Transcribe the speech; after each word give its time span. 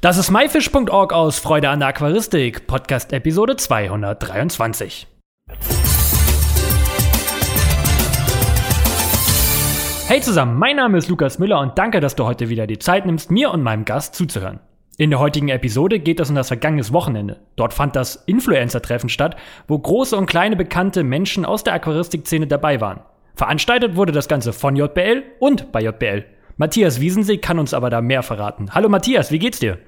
Das 0.00 0.16
ist 0.16 0.30
myfish.org 0.30 1.12
aus 1.12 1.38
Freude 1.38 1.68
an 1.68 1.80
der 1.80 1.88
Aquaristik, 1.88 2.66
Podcast 2.66 3.12
Episode 3.12 3.56
223. 3.56 5.06
Hey 10.06 10.22
zusammen, 10.22 10.58
mein 10.58 10.76
Name 10.76 10.96
ist 10.96 11.10
Lukas 11.10 11.38
Müller 11.38 11.60
und 11.60 11.76
danke, 11.76 12.00
dass 12.00 12.16
du 12.16 12.24
heute 12.24 12.48
wieder 12.48 12.66
die 12.66 12.78
Zeit 12.78 13.04
nimmst, 13.04 13.30
mir 13.30 13.50
und 13.50 13.62
meinem 13.62 13.84
Gast 13.84 14.14
zuzuhören. 14.14 14.60
In 14.96 15.10
der 15.10 15.18
heutigen 15.18 15.50
Episode 15.50 15.98
geht 15.98 16.18
es 16.18 16.30
um 16.30 16.34
das 16.34 16.48
vergangene 16.48 16.90
Wochenende. 16.94 17.40
Dort 17.56 17.74
fand 17.74 17.94
das 17.94 18.16
Influencer-Treffen 18.24 19.10
statt, 19.10 19.36
wo 19.68 19.78
große 19.78 20.16
und 20.16 20.24
kleine 20.24 20.56
bekannte 20.56 21.04
Menschen 21.04 21.44
aus 21.44 21.62
der 21.62 21.74
Aquaristik-Szene 21.74 22.46
dabei 22.46 22.80
waren. 22.80 23.00
Veranstaltet 23.34 23.96
wurde 23.96 24.12
das 24.12 24.28
Ganze 24.28 24.54
von 24.54 24.76
JBL 24.76 25.24
und 25.40 25.72
bei 25.72 25.82
JBL. 25.82 26.24
Matthias 26.56 27.00
Wiesensee 27.00 27.36
kann 27.36 27.58
uns 27.58 27.74
aber 27.74 27.90
da 27.90 28.00
mehr 28.00 28.22
verraten. 28.22 28.74
Hallo 28.74 28.88
Matthias, 28.88 29.30
wie 29.30 29.38
geht's 29.38 29.58
dir? 29.58 29.78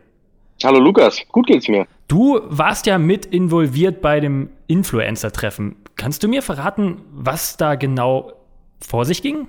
Hallo 0.64 0.78
Lukas, 0.78 1.20
gut 1.32 1.48
geht's 1.48 1.66
mir. 1.66 1.86
Du 2.06 2.40
warst 2.44 2.86
ja 2.86 2.98
mit 2.98 3.26
involviert 3.26 4.00
bei 4.00 4.20
dem 4.20 4.50
Influencer-Treffen. 4.68 5.74
Kannst 5.96 6.22
du 6.22 6.28
mir 6.28 6.40
verraten, 6.42 7.02
was 7.10 7.56
da 7.56 7.74
genau 7.74 8.32
vor 8.80 9.04
sich 9.04 9.22
ging? 9.22 9.48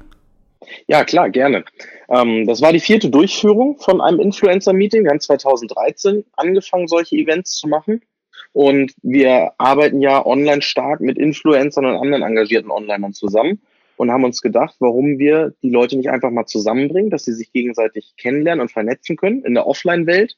Ja, 0.88 1.04
klar, 1.04 1.30
gerne. 1.30 1.66
Ähm, 2.09 2.48
das 2.48 2.62
war 2.62 2.73
die 2.73 2.80
vierte 2.80 3.09
Durchführung 3.09 3.77
von 3.80 4.02
einem 4.02 4.20
Influencer-Meeting. 4.20 5.04
Wir 5.04 5.12
haben 5.12 5.20
2013 5.20 6.23
angefangen, 6.35 6.88
solche 6.88 7.16
Events 7.16 7.57
zu 7.57 7.68
machen. 7.68 8.02
Und 8.54 8.93
wir 9.02 9.52
arbeiten 9.57 10.02
ja 10.02 10.26
online 10.26 10.62
stark 10.62 10.99
mit 10.99 11.18
Influencern 11.18 11.85
und 11.85 11.95
anderen 11.95 12.23
engagierten 12.23 12.71
Onlinern 12.71 13.13
zusammen 13.13 13.62
und 13.98 14.12
haben 14.12 14.23
uns 14.23 14.41
gedacht, 14.41 14.76
warum 14.80 15.20
wir 15.20 15.54
die 15.62 15.70
Leute 15.70 15.95
nicht 15.98 16.09
einfach 16.09 16.32
mal 16.32 16.45
zusammenbringen, 16.45 17.09
dass 17.09 17.26
sie 17.26 17.34
sich 17.34 17.52
gegenseitig 17.52 18.13
kennenlernen 18.18 18.62
und 18.62 18.71
vernetzen 18.71 19.16
können 19.16 19.43
in 19.43 19.54
der 19.54 19.68
Offline-Welt 19.68 20.38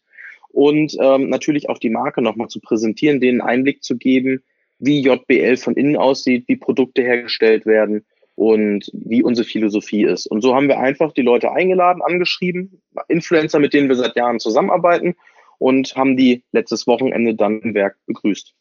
und 0.56 0.96
ähm, 1.02 1.28
natürlich 1.28 1.68
auch 1.68 1.80
die 1.80 1.90
Marke 1.90 2.22
nochmal 2.22 2.48
zu 2.48 2.62
präsentieren, 2.62 3.20
denen 3.20 3.42
Einblick 3.42 3.84
zu 3.84 3.98
geben, 3.98 4.42
wie 4.80 5.02
JBL 5.02 5.58
von 5.58 5.76
innen 5.76 5.98
aussieht, 5.98 6.46
wie 6.48 6.56
Produkte 6.56 7.02
hergestellt 7.02 7.66
werden 7.66 8.06
und 8.36 8.90
wie 8.94 9.22
unsere 9.22 9.46
Philosophie 9.46 10.06
ist. 10.06 10.28
Und 10.28 10.42
so 10.42 10.56
haben 10.56 10.70
wir 10.70 10.80
einfach 10.80 11.12
die 11.12 11.24
Leute 11.24 11.52
eingeladen, 11.52 12.02
angeschrieben, 12.02 12.82
Influencer, 13.10 13.60
mit 13.60 13.74
denen 13.74 13.90
wir 13.90 13.98
seit 13.98 14.16
Jahren 14.16 14.40
zusammenarbeiten 14.40 15.16
und 15.58 15.94
haben 15.98 16.16
die 16.16 16.44
letztes 16.54 16.88
Wochenende 16.88 17.36
dann 17.36 17.60
im 17.60 17.74
Werk 17.74 17.98
begrüßt. 18.08 18.54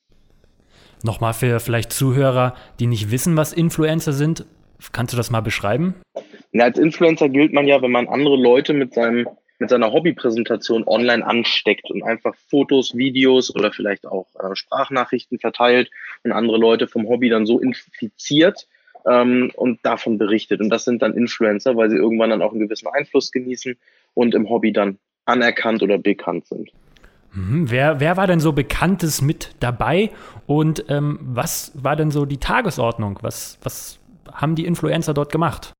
Nochmal 1.04 1.32
für 1.32 1.60
vielleicht 1.60 1.92
Zuhörer, 1.92 2.56
die 2.80 2.88
nicht 2.88 3.12
wissen, 3.12 3.36
was 3.36 3.52
Influencer 3.52 4.12
sind, 4.12 4.46
kannst 4.90 5.12
du 5.12 5.16
das 5.16 5.30
mal 5.30 5.42
beschreiben? 5.42 5.94
Ja, 6.50 6.64
als 6.64 6.78
Influencer 6.78 7.28
gilt 7.28 7.52
man 7.52 7.68
ja, 7.68 7.80
wenn 7.82 7.92
man 7.92 8.08
andere 8.08 8.36
Leute 8.36 8.72
mit 8.72 8.94
seinem 8.94 9.28
mit 9.58 9.70
seiner 9.70 9.92
Hobbypräsentation 9.92 10.84
online 10.86 11.24
ansteckt 11.24 11.90
und 11.90 12.02
einfach 12.02 12.34
Fotos, 12.48 12.96
Videos 12.96 13.54
oder 13.54 13.72
vielleicht 13.72 14.06
auch 14.06 14.26
äh, 14.38 14.54
Sprachnachrichten 14.54 15.38
verteilt 15.38 15.90
und 16.24 16.32
andere 16.32 16.58
Leute 16.58 16.88
vom 16.88 17.08
Hobby 17.08 17.28
dann 17.28 17.46
so 17.46 17.60
infiziert 17.60 18.66
ähm, 19.06 19.50
und 19.54 19.84
davon 19.84 20.18
berichtet. 20.18 20.60
Und 20.60 20.70
das 20.70 20.84
sind 20.84 21.02
dann 21.02 21.14
Influencer, 21.14 21.76
weil 21.76 21.90
sie 21.90 21.96
irgendwann 21.96 22.30
dann 22.30 22.42
auch 22.42 22.52
einen 22.52 22.60
gewissen 22.60 22.88
Einfluss 22.88 23.32
genießen 23.32 23.76
und 24.14 24.34
im 24.34 24.48
Hobby 24.48 24.72
dann 24.72 24.98
anerkannt 25.24 25.82
oder 25.82 25.98
bekannt 25.98 26.46
sind. 26.46 26.70
Mhm. 27.32 27.70
Wer, 27.70 28.00
wer 28.00 28.16
war 28.16 28.26
denn 28.26 28.40
so 28.40 28.52
Bekanntes 28.52 29.22
mit 29.22 29.50
dabei 29.60 30.10
und 30.46 30.84
ähm, 30.88 31.18
was 31.20 31.72
war 31.74 31.96
denn 31.96 32.10
so 32.10 32.26
die 32.26 32.38
Tagesordnung? 32.38 33.18
Was, 33.22 33.58
was 33.62 33.98
haben 34.32 34.54
die 34.54 34.66
Influencer 34.66 35.14
dort 35.14 35.32
gemacht? 35.32 35.72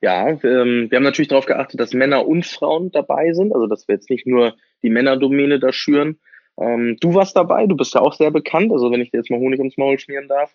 Ja, 0.00 0.28
ähm, 0.28 0.90
wir 0.90 0.96
haben 0.96 1.02
natürlich 1.02 1.28
darauf 1.28 1.46
geachtet, 1.46 1.80
dass 1.80 1.94
Männer 1.94 2.26
und 2.26 2.46
Frauen 2.46 2.90
dabei 2.90 3.32
sind, 3.32 3.52
also 3.52 3.66
dass 3.66 3.88
wir 3.88 3.94
jetzt 3.94 4.10
nicht 4.10 4.26
nur 4.26 4.56
die 4.82 4.90
Männerdomäne 4.90 5.58
da 5.58 5.72
schüren. 5.72 6.18
Ähm, 6.58 6.96
du 7.00 7.14
warst 7.14 7.36
dabei, 7.36 7.66
du 7.66 7.76
bist 7.76 7.94
ja 7.94 8.00
auch 8.00 8.14
sehr 8.14 8.30
bekannt, 8.30 8.72
also 8.72 8.90
wenn 8.90 9.00
ich 9.00 9.10
dir 9.10 9.18
jetzt 9.18 9.30
mal 9.30 9.40
Honig 9.40 9.58
ums 9.58 9.76
Maul 9.76 9.98
schmieren 9.98 10.28
darf. 10.28 10.54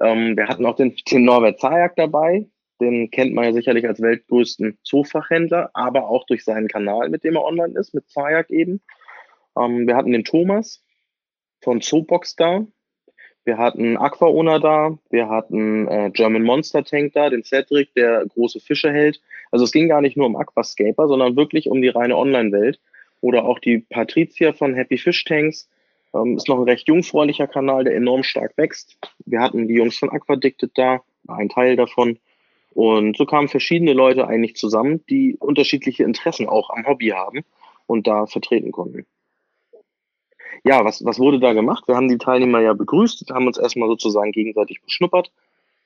Ähm, 0.00 0.36
wir 0.36 0.48
hatten 0.48 0.66
auch 0.66 0.76
den, 0.76 0.96
den 1.10 1.24
Norbert 1.24 1.60
Zajak 1.60 1.96
dabei, 1.96 2.46
den 2.80 3.10
kennt 3.10 3.34
man 3.34 3.44
ja 3.44 3.52
sicherlich 3.52 3.86
als 3.86 4.00
weltgrößten 4.00 4.78
Zoofachhändler, 4.82 5.70
aber 5.74 6.08
auch 6.08 6.24
durch 6.26 6.44
seinen 6.44 6.68
Kanal, 6.68 7.10
mit 7.10 7.24
dem 7.24 7.36
er 7.36 7.44
online 7.44 7.78
ist, 7.78 7.94
mit 7.94 8.08
Zajak 8.08 8.50
eben. 8.50 8.80
Ähm, 9.58 9.86
wir 9.86 9.96
hatten 9.96 10.12
den 10.12 10.24
Thomas 10.24 10.82
von 11.62 11.80
Zoobox 11.80 12.36
da, 12.36 12.66
wir 13.44 13.58
hatten 13.58 13.96
Aquaona 13.96 14.58
da, 14.58 14.96
wir 15.10 15.28
hatten 15.28 15.88
äh, 15.88 16.10
German 16.12 16.42
Monster 16.42 16.84
Tank 16.84 17.12
da, 17.14 17.28
den 17.28 17.42
Cedric, 17.42 17.92
der 17.94 18.24
große 18.26 18.60
Fische 18.60 18.92
hält. 18.92 19.20
Also 19.50 19.64
es 19.64 19.72
ging 19.72 19.88
gar 19.88 20.00
nicht 20.00 20.16
nur 20.16 20.26
um 20.26 20.36
Aquascaper, 20.36 21.08
sondern 21.08 21.36
wirklich 21.36 21.68
um 21.68 21.82
die 21.82 21.88
reine 21.88 22.16
Online-Welt. 22.16 22.78
Oder 23.20 23.44
auch 23.44 23.58
die 23.58 23.78
Patricia 23.78 24.52
von 24.52 24.74
Happy 24.74 24.98
Fish 24.98 25.24
Tanks. 25.24 25.68
Ähm, 26.14 26.36
ist 26.36 26.48
noch 26.48 26.58
ein 26.58 26.64
recht 26.64 26.86
jungfräulicher 26.88 27.46
Kanal, 27.46 27.84
der 27.84 27.96
enorm 27.96 28.22
stark 28.22 28.56
wächst. 28.56 28.96
Wir 29.26 29.40
hatten 29.40 29.66
die 29.66 29.74
Jungs 29.74 29.98
von 29.98 30.10
Aquadicted 30.10 30.70
da, 30.74 31.00
ein 31.26 31.48
Teil 31.48 31.76
davon. 31.76 32.18
Und 32.74 33.16
so 33.16 33.26
kamen 33.26 33.48
verschiedene 33.48 33.92
Leute 33.92 34.26
eigentlich 34.26 34.56
zusammen, 34.56 35.04
die 35.08 35.36
unterschiedliche 35.38 36.04
Interessen 36.04 36.48
auch 36.48 36.70
am 36.70 36.86
Hobby 36.86 37.08
haben 37.08 37.44
und 37.86 38.06
da 38.06 38.26
vertreten 38.26 38.72
konnten 38.72 39.04
ja, 40.64 40.84
was, 40.84 41.04
was 41.04 41.18
wurde 41.18 41.40
da 41.40 41.52
gemacht? 41.52 41.84
Wir 41.86 41.96
haben 41.96 42.08
die 42.08 42.18
Teilnehmer 42.18 42.60
ja 42.60 42.72
begrüßt, 42.72 43.30
haben 43.30 43.46
uns 43.46 43.58
erstmal 43.58 43.88
sozusagen 43.88 44.32
gegenseitig 44.32 44.82
beschnuppert 44.82 45.32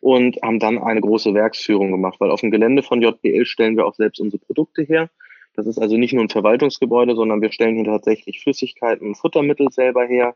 und 0.00 0.36
haben 0.42 0.58
dann 0.58 0.78
eine 0.78 1.00
große 1.00 1.34
Werksführung 1.34 1.90
gemacht, 1.90 2.20
weil 2.20 2.30
auf 2.30 2.40
dem 2.40 2.50
Gelände 2.50 2.82
von 2.82 3.02
JBL 3.02 3.46
stellen 3.46 3.76
wir 3.76 3.86
auch 3.86 3.94
selbst 3.94 4.20
unsere 4.20 4.44
Produkte 4.44 4.82
her. 4.82 5.10
Das 5.54 5.66
ist 5.66 5.78
also 5.78 5.96
nicht 5.96 6.12
nur 6.12 6.22
ein 6.22 6.28
Verwaltungsgebäude, 6.28 7.16
sondern 7.16 7.40
wir 7.40 7.50
stellen 7.50 7.76
hier 7.76 7.84
tatsächlich 7.84 8.42
Flüssigkeiten 8.42 9.06
und 9.06 9.14
Futtermittel 9.16 9.70
selber 9.70 10.04
her. 10.04 10.34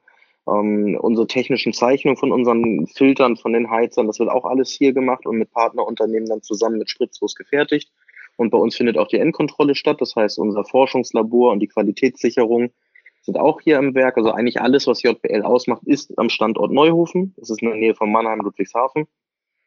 Ähm, 0.48 0.97
unsere 0.98 1.26
technischen 1.26 1.74
Zeichnungen 1.74 2.16
von 2.16 2.32
unseren 2.32 2.86
Filtern, 2.86 3.36
von 3.36 3.52
den 3.52 3.70
Heizern, 3.70 4.06
das 4.06 4.18
wird 4.18 4.30
auch 4.30 4.47
alles 4.47 4.70
hier 4.72 4.94
gemacht 4.94 5.26
und 5.26 5.36
mit 5.36 5.52
Partnerunternehmen 5.52 6.28
dann 6.28 6.42
zusammen 6.42 6.78
mit 6.78 6.88
Spritzlos 6.88 7.34
gefertigt. 7.34 7.92
Und 8.36 8.48
bei 8.48 8.56
uns 8.56 8.74
findet 8.74 8.97
auch 8.97 9.08
die 9.08 9.18
Endkontrolle 9.18 9.74
statt. 9.74 10.00
Das 10.00 10.16
heißt, 10.16 10.38
unser 10.38 10.64
Forschungslabor 10.64 11.52
und 11.52 11.60
die 11.60 11.68
Qualitätssicherung 11.68 12.70
sind 13.30 13.41
auch 13.41 13.60
hier 13.60 13.78
im 13.78 13.94
Werk. 13.94 14.16
Also 14.16 14.32
eigentlich 14.32 14.60
alles, 14.60 14.86
was 14.86 15.02
JBL 15.02 15.42
ausmacht, 15.42 15.82
ist 15.84 16.18
am 16.18 16.28
Standort 16.28 16.72
Neuhofen. 16.72 17.34
Das 17.36 17.50
ist 17.50 17.62
in 17.62 17.68
der 17.68 17.78
Nähe 17.78 17.94
von 17.94 18.10
Mannheim, 18.10 18.41
Ludwigshafen. 18.41 19.06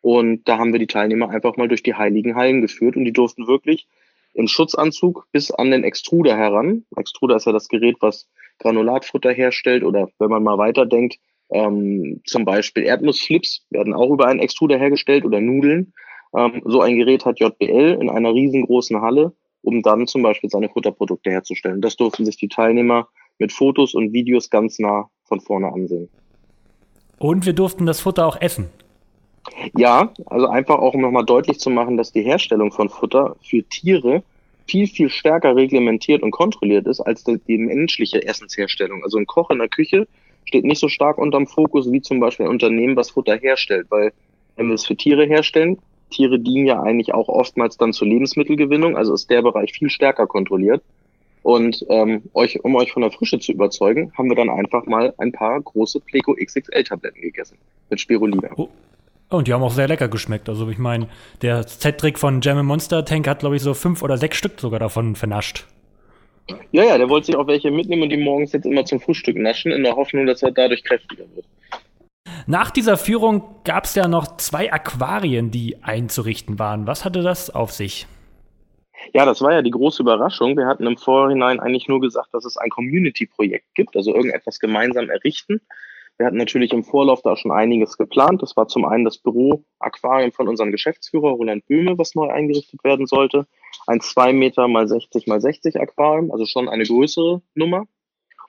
Und 0.01 0.43
da 0.49 0.57
haben 0.57 0.73
wir 0.73 0.79
die 0.79 0.87
Teilnehmer 0.87 1.29
einfach 1.29 1.55
mal 1.55 1.69
durch 1.69 1.81
die 1.81 1.93
heiligen 1.93 2.35
Hallen 2.35 2.61
geführt 2.61 2.97
und 2.97 3.05
die 3.05 3.13
durften 3.13 3.47
wirklich 3.47 3.87
im 4.33 4.47
Schutzanzug 4.47 5.27
bis 5.31 5.49
an 5.51 5.71
den 5.71 5.85
Extruder 5.85 6.35
heran. 6.35 6.85
Extruder 6.97 7.37
ist 7.37 7.45
ja 7.45 7.53
das 7.53 7.69
Gerät, 7.69 7.97
was 8.01 8.27
Granulatfutter 8.59 9.31
herstellt 9.31 9.83
oder 9.83 10.09
wenn 10.19 10.29
man 10.29 10.43
mal 10.43 10.57
weiterdenkt, 10.57 11.19
ähm, 11.49 12.21
zum 12.25 12.43
Beispiel 12.43 12.83
Erdnussflips 12.83 13.65
werden 13.69 13.93
auch 13.93 14.09
über 14.09 14.27
einen 14.27 14.39
Extruder 14.39 14.77
hergestellt 14.77 15.23
oder 15.23 15.39
Nudeln. 15.39 15.93
Ähm, 16.35 16.61
so 16.65 16.81
ein 16.81 16.97
Gerät 16.97 17.25
hat 17.25 17.39
JBL 17.39 17.99
in 18.01 18.09
einer 18.09 18.33
riesengroßen 18.33 18.99
Halle, 19.01 19.33
um 19.61 19.83
dann 19.83 20.07
zum 20.07 20.21
Beispiel 20.21 20.49
seine 20.49 20.67
Futterprodukte 20.67 21.29
herzustellen. 21.29 21.79
Das 21.79 21.95
durften 21.95 22.25
sich 22.25 22.35
die 22.35 22.49
Teilnehmer 22.49 23.07
mit 23.39 23.51
Fotos 23.51 23.93
und 23.93 24.13
Videos 24.13 24.49
ganz 24.49 24.79
nah 24.79 25.09
von 25.25 25.39
vorne 25.39 25.71
ansehen. 25.71 26.09
Und 27.19 27.45
wir 27.45 27.53
durften 27.53 27.85
das 27.85 28.01
Futter 28.01 28.27
auch 28.27 28.39
essen. 28.39 28.69
Ja, 29.77 30.13
also 30.25 30.47
einfach 30.47 30.79
auch 30.79 30.93
um 30.93 31.01
nochmal 31.01 31.25
deutlich 31.25 31.59
zu 31.59 31.69
machen, 31.69 31.97
dass 31.97 32.11
die 32.11 32.21
Herstellung 32.21 32.71
von 32.71 32.89
Futter 32.89 33.35
für 33.41 33.63
Tiere 33.63 34.23
viel, 34.67 34.87
viel 34.87 35.09
stärker 35.09 35.55
reglementiert 35.55 36.23
und 36.23 36.31
kontrolliert 36.31 36.87
ist 36.87 37.01
als 37.01 37.23
die 37.23 37.57
menschliche 37.57 38.25
Essensherstellung. 38.25 39.03
Also 39.03 39.17
ein 39.17 39.27
Koch 39.27 39.49
in 39.49 39.59
der 39.59 39.67
Küche 39.67 40.07
steht 40.45 40.65
nicht 40.65 40.79
so 40.79 40.87
stark 40.87 41.17
unterm 41.17 41.47
Fokus 41.47 41.91
wie 41.91 42.01
zum 42.01 42.19
Beispiel 42.19 42.45
ein 42.45 42.51
Unternehmen, 42.51 42.95
was 42.95 43.11
Futter 43.11 43.35
herstellt, 43.35 43.87
weil 43.89 44.13
wenn 44.55 44.67
wir 44.67 44.75
es 44.75 44.85
für 44.85 44.95
Tiere 44.95 45.25
herstellen, 45.25 45.79
Tiere 46.09 46.39
dienen 46.39 46.67
ja 46.67 46.81
eigentlich 46.81 47.13
auch 47.13 47.27
oftmals 47.27 47.77
dann 47.77 47.91
zur 47.91 48.07
Lebensmittelgewinnung, 48.07 48.95
also 48.95 49.13
ist 49.13 49.29
der 49.29 49.41
Bereich 49.41 49.73
viel 49.73 49.89
stärker 49.89 50.27
kontrolliert. 50.27 50.83
Und 51.43 51.85
ähm, 51.89 52.23
euch, 52.33 52.63
um 52.63 52.75
euch 52.75 52.91
von 52.91 53.01
der 53.01 53.11
Frische 53.11 53.37
zu 53.37 53.51
überzeugen, 53.51 54.11
haben 54.17 54.29
wir 54.29 54.35
dann 54.35 54.49
einfach 54.49 54.85
mal 54.85 55.13
ein 55.17 55.31
paar 55.31 55.61
große 55.61 55.99
Pleco 55.99 56.33
XXL-Tabletten 56.33 57.21
gegessen 57.21 57.57
mit 57.89 57.99
Spirulina. 57.99 58.49
Oh. 58.55 58.69
Und 59.29 59.47
die 59.47 59.53
haben 59.53 59.63
auch 59.63 59.71
sehr 59.71 59.87
lecker 59.87 60.07
geschmeckt. 60.07 60.47
Also 60.47 60.69
ich 60.69 60.77
meine, 60.77 61.07
der 61.41 61.65
Z-Trick 61.65 62.19
von 62.19 62.39
Jam 62.41 62.65
Monster 62.65 63.03
Tank 63.03 63.27
hat, 63.27 63.39
glaube 63.39 63.55
ich, 63.55 63.61
so 63.61 63.73
fünf 63.73 64.03
oder 64.03 64.17
sechs 64.17 64.37
Stück 64.37 64.59
sogar 64.59 64.79
davon 64.79 65.15
vernascht. 65.15 65.65
Ja, 66.71 66.83
ja, 66.83 66.97
der 66.97 67.09
wollte 67.09 67.27
sich 67.27 67.35
auch 67.35 67.47
welche 67.47 67.71
mitnehmen 67.71 68.03
und 68.03 68.09
die 68.09 68.17
morgens 68.17 68.51
jetzt 68.51 68.65
immer 68.65 68.85
zum 68.85 68.99
Frühstück 68.99 69.37
naschen, 69.37 69.71
in 69.71 69.83
der 69.83 69.95
Hoffnung, 69.95 70.25
dass 70.25 70.43
er 70.43 70.51
dadurch 70.51 70.83
kräftiger 70.83 71.23
wird. 71.35 71.45
Nach 72.47 72.71
dieser 72.71 72.97
Führung 72.97 73.43
gab 73.63 73.85
es 73.85 73.95
ja 73.95 74.07
noch 74.07 74.37
zwei 74.37 74.71
Aquarien, 74.71 75.51
die 75.51 75.81
einzurichten 75.81 76.59
waren. 76.59 76.87
Was 76.87 77.05
hatte 77.05 77.21
das 77.21 77.49
auf 77.49 77.71
sich? 77.71 78.07
Ja, 79.11 79.25
das 79.25 79.41
war 79.41 79.53
ja 79.53 79.61
die 79.61 79.71
große 79.71 80.01
Überraschung. 80.01 80.55
Wir 80.55 80.67
hatten 80.67 80.87
im 80.87 80.97
Vorhinein 80.97 81.59
eigentlich 81.59 81.87
nur 81.87 81.99
gesagt, 81.99 82.29
dass 82.33 82.45
es 82.45 82.57
ein 82.57 82.69
Community-Projekt 82.69 83.75
gibt, 83.75 83.95
also 83.95 84.13
irgendetwas 84.15 84.59
gemeinsam 84.59 85.09
errichten. 85.09 85.61
Wir 86.17 86.27
hatten 86.27 86.37
natürlich 86.37 86.71
im 86.71 86.83
Vorlauf 86.83 87.21
da 87.23 87.35
schon 87.35 87.51
einiges 87.51 87.97
geplant. 87.97 88.41
Das 88.41 88.55
war 88.55 88.67
zum 88.67 88.85
einen 88.85 89.03
das 89.03 89.17
Büro 89.17 89.63
Aquarium 89.79 90.31
von 90.31 90.47
unserem 90.47 90.71
Geschäftsführer 90.71 91.31
Roland 91.31 91.65
Böhme, 91.65 91.97
was 91.97 92.13
neu 92.13 92.29
eingerichtet 92.29 92.83
werden 92.83 93.07
sollte. 93.07 93.47
Ein 93.87 93.99
zwei 93.99 94.31
Meter 94.31 94.67
mal 94.67 94.87
60 94.87 95.27
mal 95.27 95.41
60 95.41 95.79
Aquarium, 95.79 96.31
also 96.31 96.45
schon 96.45 96.69
eine 96.69 96.83
größere 96.83 97.41
Nummer. 97.55 97.87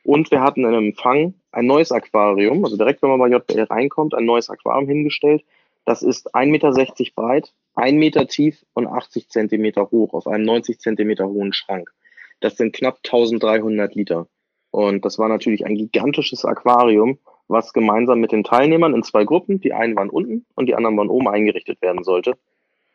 Und 0.05 0.31
wir 0.31 0.43
hatten 0.43 0.67
in 0.67 0.75
Empfang 0.75 1.35
ein 1.51 1.67
neues 1.67 1.91
Aquarium, 1.91 2.65
also 2.65 2.77
direkt, 2.77 3.03
wenn 3.03 3.09
man 3.09 3.19
bei 3.19 3.29
JBL 3.29 3.63
reinkommt, 3.63 4.15
ein 4.15 4.27
neues 4.27 4.51
Aquarium 4.51 4.87
hingestellt. 4.87 5.43
Das 5.87 6.03
ist 6.03 6.35
1,60 6.35 6.51
Meter 6.51 6.73
breit, 7.15 7.55
1 7.75 7.99
Meter 7.99 8.27
tief 8.27 8.65
und 8.75 8.87
80 8.87 9.29
Zentimeter 9.29 9.91
hoch 9.91 10.15
auf 10.15 10.27
einem 10.27 10.45
90 10.45 10.79
Zentimeter 10.79 11.27
hohen 11.27 11.53
Schrank. 11.53 11.93
Das 12.41 12.57
sind 12.57 12.75
knapp 12.75 12.99
1300 13.05 13.95
Liter. 13.95 14.29
Und 14.71 15.05
das 15.05 15.19
war 15.19 15.29
natürlich 15.29 15.65
ein 15.67 15.77
gigantisches 15.77 16.45
Aquarium, 16.45 17.19
was 17.49 17.73
gemeinsam 17.73 18.21
mit 18.21 18.33
den 18.33 18.45
Teilnehmern 18.45 18.95
in 18.95 19.03
zwei 19.03 19.25
Gruppen, 19.25 19.61
die 19.61 19.73
einen 19.73 19.97
waren 19.97 20.11
unten 20.11 20.47
und 20.55 20.67
die 20.67 20.75
anderen 20.75 20.97
waren 20.97 21.11
oben 21.11 21.29
eingerichtet 21.29 21.81
werden 21.83 22.05
sollte. 22.05 22.37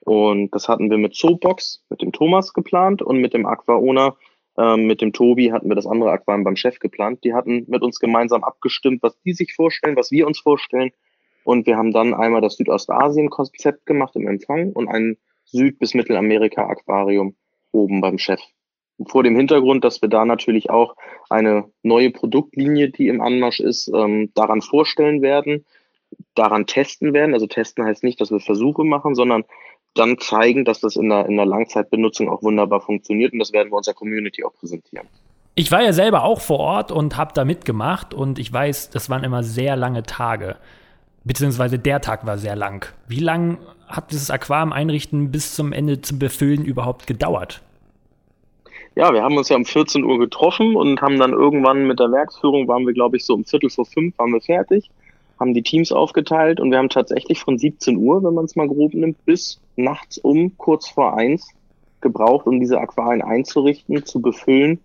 Und 0.02 0.54
das 0.56 0.68
hatten 0.68 0.90
wir 0.90 0.98
mit 0.98 1.16
Zoobox, 1.16 1.84
mit 1.90 2.02
dem 2.02 2.12
Thomas 2.12 2.54
geplant 2.54 3.02
und 3.02 3.20
mit 3.20 3.34
dem 3.34 3.46
Aquaona, 3.46 4.16
ähm, 4.58 4.88
mit 4.88 5.02
dem 5.02 5.14
Tobi 5.14 5.52
hatten 5.52 5.70
wir 5.70 5.76
das 5.76 5.88
andere 5.88 6.12
Aquarium 6.12 6.44
beim 6.44 6.56
Chef 6.56 6.80
geplant. 6.80 7.24
Die 7.24 7.34
hatten 7.34 7.66
mit 7.68 7.82
uns 7.82 8.00
gemeinsam 8.00 8.44
abgestimmt, 8.44 9.04
was 9.04 9.20
die 9.22 9.34
sich 9.34 9.54
vorstellen, 9.54 9.96
was 9.96 10.12
wir 10.12 10.28
uns 10.28 10.40
vorstellen. 10.40 10.92
Und 11.44 11.66
wir 11.66 11.78
haben 11.78 11.92
dann 11.92 12.14
einmal 12.14 12.42
das 12.42 12.56
Südostasien-Konzept 12.58 13.86
gemacht 13.86 14.16
im 14.16 14.28
Empfang 14.28 14.72
und 14.72 14.88
ein 14.88 15.18
Süd- 15.46 15.80
bis 15.80 15.94
Mittelamerika-Aquarium 15.94 17.36
oben 17.72 18.02
beim 18.02 18.18
Chef. 18.18 18.42
Vor 19.08 19.24
dem 19.24 19.36
Hintergrund, 19.36 19.84
dass 19.84 20.02
wir 20.02 20.10
da 20.10 20.26
natürlich 20.26 20.70
auch 20.70 20.96
eine 21.30 21.66
neue 21.84 22.12
Produktlinie, 22.12 22.90
die 22.90 23.08
im 23.08 23.22
Anmarsch 23.22 23.62
ist, 23.62 23.90
ähm, 23.94 24.32
daran 24.36 24.62
vorstellen 24.62 25.22
werden, 25.22 25.66
daran 26.36 26.66
testen 26.66 27.14
werden. 27.14 27.34
Also 27.34 27.48
testen 27.48 27.86
heißt 27.86 28.04
nicht, 28.04 28.20
dass 28.20 28.32
wir 28.32 28.42
Versuche 28.42 28.84
machen, 28.84 29.16
sondern 29.16 29.46
dann 29.96 30.18
zeigen, 30.20 30.66
dass 30.66 30.82
das 30.82 30.96
in 30.96 31.10
der, 31.10 31.26
in 31.26 31.38
der 31.38 31.46
Langzeitbenutzung 31.46 32.30
auch 32.30 32.44
wunderbar 32.44 32.82
funktioniert 32.82 33.34
und 33.34 33.40
das 33.40 33.54
werden 33.54 33.72
wir 33.72 33.78
unserer 33.78 33.96
Community 33.96 34.44
auch 34.44 34.54
präsentieren. 34.54 35.08
Ich 35.56 35.72
war 35.72 35.82
ja 35.82 35.92
selber 35.94 36.24
auch 36.24 36.42
vor 36.42 36.60
Ort 36.60 36.92
und 36.92 37.18
habe 37.18 37.34
da 37.34 37.44
mitgemacht 37.44 38.14
und 38.14 38.40
ich 38.40 38.52
weiß, 38.52 38.92
das 38.92 39.10
waren 39.10 39.24
immer 39.24 39.44
sehr 39.44 39.76
lange 39.76 40.04
Tage. 40.04 40.58
Beziehungsweise 41.24 41.80
der 41.80 42.02
Tag 42.02 42.26
war 42.26 42.38
sehr 42.38 42.56
lang. 42.56 42.86
Wie 43.08 43.20
lang 43.20 43.58
hat 43.88 44.12
dieses 44.12 44.32
Aquarium 44.32 44.72
einrichten 44.74 45.32
bis 45.32 45.56
zum 45.56 45.74
Ende 45.74 46.02
zum 46.02 46.20
Befüllen 46.20 46.64
überhaupt 46.64 47.08
gedauert? 47.08 47.62
Ja, 48.96 49.14
wir 49.14 49.24
haben 49.24 49.38
uns 49.38 49.50
ja 49.50 49.56
um 49.56 49.66
14 49.66 50.04
Uhr 50.04 50.20
getroffen 50.20 50.76
und 50.76 51.02
haben 51.02 51.20
dann 51.20 51.32
irgendwann 51.32 51.88
mit 51.88 52.00
der 52.00 52.12
Werksführung, 52.12 52.68
waren 52.68 52.86
wir 52.86 52.94
glaube 52.94 53.18
ich 53.18 53.26
so 53.26 53.34
um 53.34 53.46
Viertel 53.46 53.70
vor 53.70 53.86
fünf, 53.86 54.18
waren 54.18 54.32
wir 54.32 54.42
fertig 54.42 54.90
haben 55.40 55.54
die 55.54 55.64
Teams 55.64 55.92
aufgeteilt 55.92 56.60
und 56.60 56.72
wir 56.72 56.78
haben 56.78 56.90
tatsächlich 56.90 57.40
von 57.40 57.58
17 57.58 57.98
Uhr, 57.98 58.24
wenn 58.24 58.34
man 58.34 58.46
es 58.46 58.56
mal 58.56 58.68
grob 58.68 58.94
nimmt, 58.94 59.24
bis 59.26 59.60
nachts 59.78 60.18
um 60.18 60.58
kurz 60.58 60.90
vor 60.90 61.18
eins 61.18 61.50
gebraucht, 62.02 62.46
um 62.46 62.60
diese 62.60 62.80
Aquarien 62.80 63.22
einzurichten, 63.22 64.06
zu 64.06 64.22
befüllen 64.22 64.80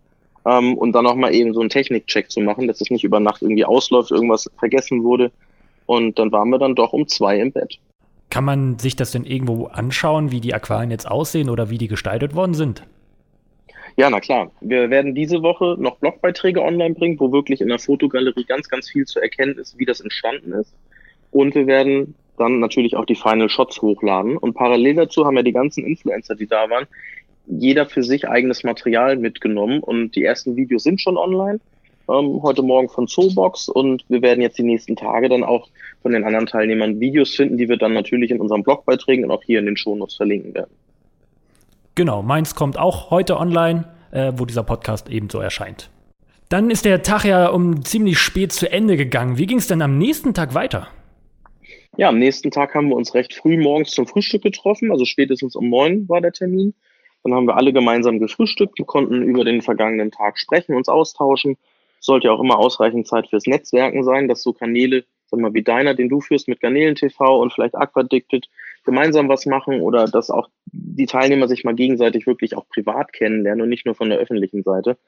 ähm, 0.47 0.77
und 0.79 0.93
dann 0.93 1.07
auch 1.07 1.17
mal 1.17 1.35
eben 1.35 1.55
so 1.55 1.61
einen 1.61 1.71
Technikcheck 1.71 2.31
zu 2.31 2.41
machen, 2.41 2.69
dass 2.69 2.81
es 2.81 2.91
nicht 2.91 3.05
über 3.05 3.21
Nacht 3.21 3.43
irgendwie 3.43 3.65
ausläuft, 3.65 4.13
irgendwas 4.13 4.51
vergessen 4.59 5.03
wurde. 5.03 5.33
Und 5.87 6.19
dann 6.19 6.33
waren 6.33 6.49
wir 6.51 6.59
dann 6.59 6.75
doch 6.75 6.93
um 6.93 7.07
zwei 7.07 7.39
im 7.39 7.53
Bett. 7.53 7.79
Kann 8.31 8.45
man 8.45 8.79
sich 8.79 8.97
das 8.97 9.13
denn 9.13 9.25
irgendwo 9.25 9.67
anschauen, 9.67 10.33
wie 10.33 10.41
die 10.41 10.55
Aquarien 10.55 10.91
jetzt 10.91 11.09
aussehen 11.09 11.51
oder 11.51 11.71
wie 11.71 11.79
die 11.79 11.89
gestaltet 11.89 12.35
worden 12.35 12.55
sind? 12.55 12.83
Ja, 13.97 14.11
na 14.11 14.21
klar. 14.21 14.51
Wir 14.61 14.91
werden 14.91 15.15
diese 15.15 15.43
Woche 15.43 15.77
noch 15.79 15.99
Blogbeiträge 15.99 16.61
online 16.61 16.95
bringen, 16.95 17.21
wo 17.21 17.31
wirklich 17.31 17.61
in 17.61 17.69
der 17.69 17.79
Fotogalerie 17.79 18.45
ganz, 18.45 18.69
ganz 18.69 18.91
viel 18.91 19.05
zu 19.05 19.21
erkennen 19.21 19.57
ist, 19.57 19.79
wie 19.79 19.85
das 19.85 20.01
entstanden 20.01 20.53
ist. 20.53 20.75
Und 21.31 21.55
wir 21.55 21.67
werden 21.67 22.15
dann 22.37 22.59
natürlich 22.59 22.97
auch 22.97 23.05
die 23.05 23.15
Final 23.15 23.49
Shots 23.49 23.81
hochladen. 23.83 24.37
Und 24.37 24.55
parallel 24.55 24.95
dazu 24.95 25.25
haben 25.25 25.37
ja 25.37 25.43
die 25.43 25.53
ganzen 25.53 25.85
Influencer, 25.85 26.35
die 26.35 26.49
da 26.49 26.69
waren, 26.71 26.87
jeder 27.47 27.87
für 27.87 28.03
sich 28.03 28.29
eigenes 28.29 28.65
Material 28.65 29.17
mitgenommen. 29.17 29.81
Und 29.81 30.17
die 30.17 30.25
ersten 30.25 30.57
Videos 30.57 30.83
sind 30.83 31.01
schon 31.01 31.17
online. 31.17 31.61
Ähm, 32.09 32.43
heute 32.43 32.63
Morgen 32.63 32.89
von 32.89 33.09
Zoobox. 33.09 33.69
Und 33.69 34.05
wir 34.09 34.23
werden 34.23 34.43
jetzt 34.43 34.59
die 34.59 34.63
nächsten 34.63 34.97
Tage 34.97 35.29
dann 35.29 35.43
auch 35.45 35.69
von 36.03 36.13
den 36.13 36.25
anderen 36.25 36.47
Teilnehmern 36.47 37.01
Videos 37.01 37.35
finden, 37.35 37.57
die 37.57 37.69
wir 37.69 37.77
dann 37.77 37.95
natürlich 37.95 38.31
in 38.31 38.41
unseren 38.41 38.63
Blogbeiträgen 38.63 39.25
und 39.25 39.31
auch 39.31 39.43
hier 39.43 39.59
in 39.59 39.67
den 39.67 39.77
Shownotes 39.77 40.17
verlinken 40.17 40.55
werden. 40.55 40.71
Genau, 41.95 42.23
meins 42.23 42.55
kommt 42.55 42.79
auch 42.79 43.11
heute 43.11 43.39
online, 43.39 43.89
äh, 44.11 44.33
wo 44.37 44.45
dieser 44.45 44.65
Podcast 44.65 45.09
ebenso 45.09 45.39
erscheint. 45.39 45.91
Dann 46.49 46.71
ist 46.71 46.85
der 46.85 47.03
Tag 47.03 47.25
ja 47.25 47.49
um 47.49 47.85
ziemlich 47.85 48.19
spät 48.19 48.53
zu 48.53 48.71
Ende 48.71 48.97
gegangen. 48.97 49.39
Wie 49.39 49.47
ging 49.47 49.59
es 49.59 49.67
denn 49.67 49.81
am 49.81 49.97
nächsten 49.97 50.35
Tag 50.35 50.55
weiter? 50.55 50.89
Ja, 51.97 52.09
am 52.09 52.19
nächsten 52.19 52.51
Tag 52.51 52.75
haben 52.75 52.89
wir 52.89 52.97
uns 52.97 53.15
recht 53.15 53.35
früh 53.35 53.57
morgens 53.57 53.93
zum 53.93 54.07
Frühstück 54.07 54.43
getroffen, 54.43 54.91
also 54.91 55.05
spätestens 55.05 55.55
um 55.55 55.71
neun 55.71 56.09
war 56.09 56.21
der 56.21 56.33
Termin. 56.33 56.75
Dann 57.23 57.33
haben 57.33 57.47
wir 57.47 57.57
alle 57.57 57.73
gemeinsam 57.73 58.19
gefrühstückt, 58.19 58.79
wir 58.79 58.85
konnten 58.85 59.23
über 59.23 59.45
den 59.45 59.63
vergangenen 59.63 60.11
Tag 60.11 60.39
sprechen, 60.39 60.75
uns 60.75 60.89
austauschen. 60.89 61.57
Sollte 62.05 62.27
ja 62.27 62.35
auch 62.35 62.41
immer 62.41 62.59
ausreichend 62.59 63.07
Zeit 63.07 63.29
fürs 63.29 63.47
Netzwerken 63.47 64.05
sein, 64.05 64.29
dass 64.29 64.43
so 64.43 64.53
Kanäle, 64.53 65.05
sag 65.25 65.41
mal, 65.41 65.55
wie 65.55 65.63
deiner, 65.63 65.95
den 65.95 66.11
du 66.11 66.21
führst 66.21 66.49
mit 66.49 66.61
Garnelen 66.61 66.97
TV 66.97 67.41
und 67.41 67.51
vielleicht 67.51 67.75
Aquadicted, 67.75 68.47
gemeinsam 68.85 69.31
was 69.31 69.47
machen 69.47 69.81
oder 69.81 70.05
dass 70.05 70.31
auch 70.31 70.51
die 70.67 71.07
Teilnehmer 71.07 71.49
sich 71.49 71.65
mal 71.65 71.75
gegenseitig 71.75 72.27
wirklich 72.27 72.57
auch 72.59 72.69
privat 72.69 73.15
kennenlernen 73.15 73.63
und 73.63 73.71
nicht 73.71 73.87
nur 73.87 73.95
von 73.95 74.11
der 74.11 74.19
öffentlichen 74.19 74.63
Seite. 74.63 74.99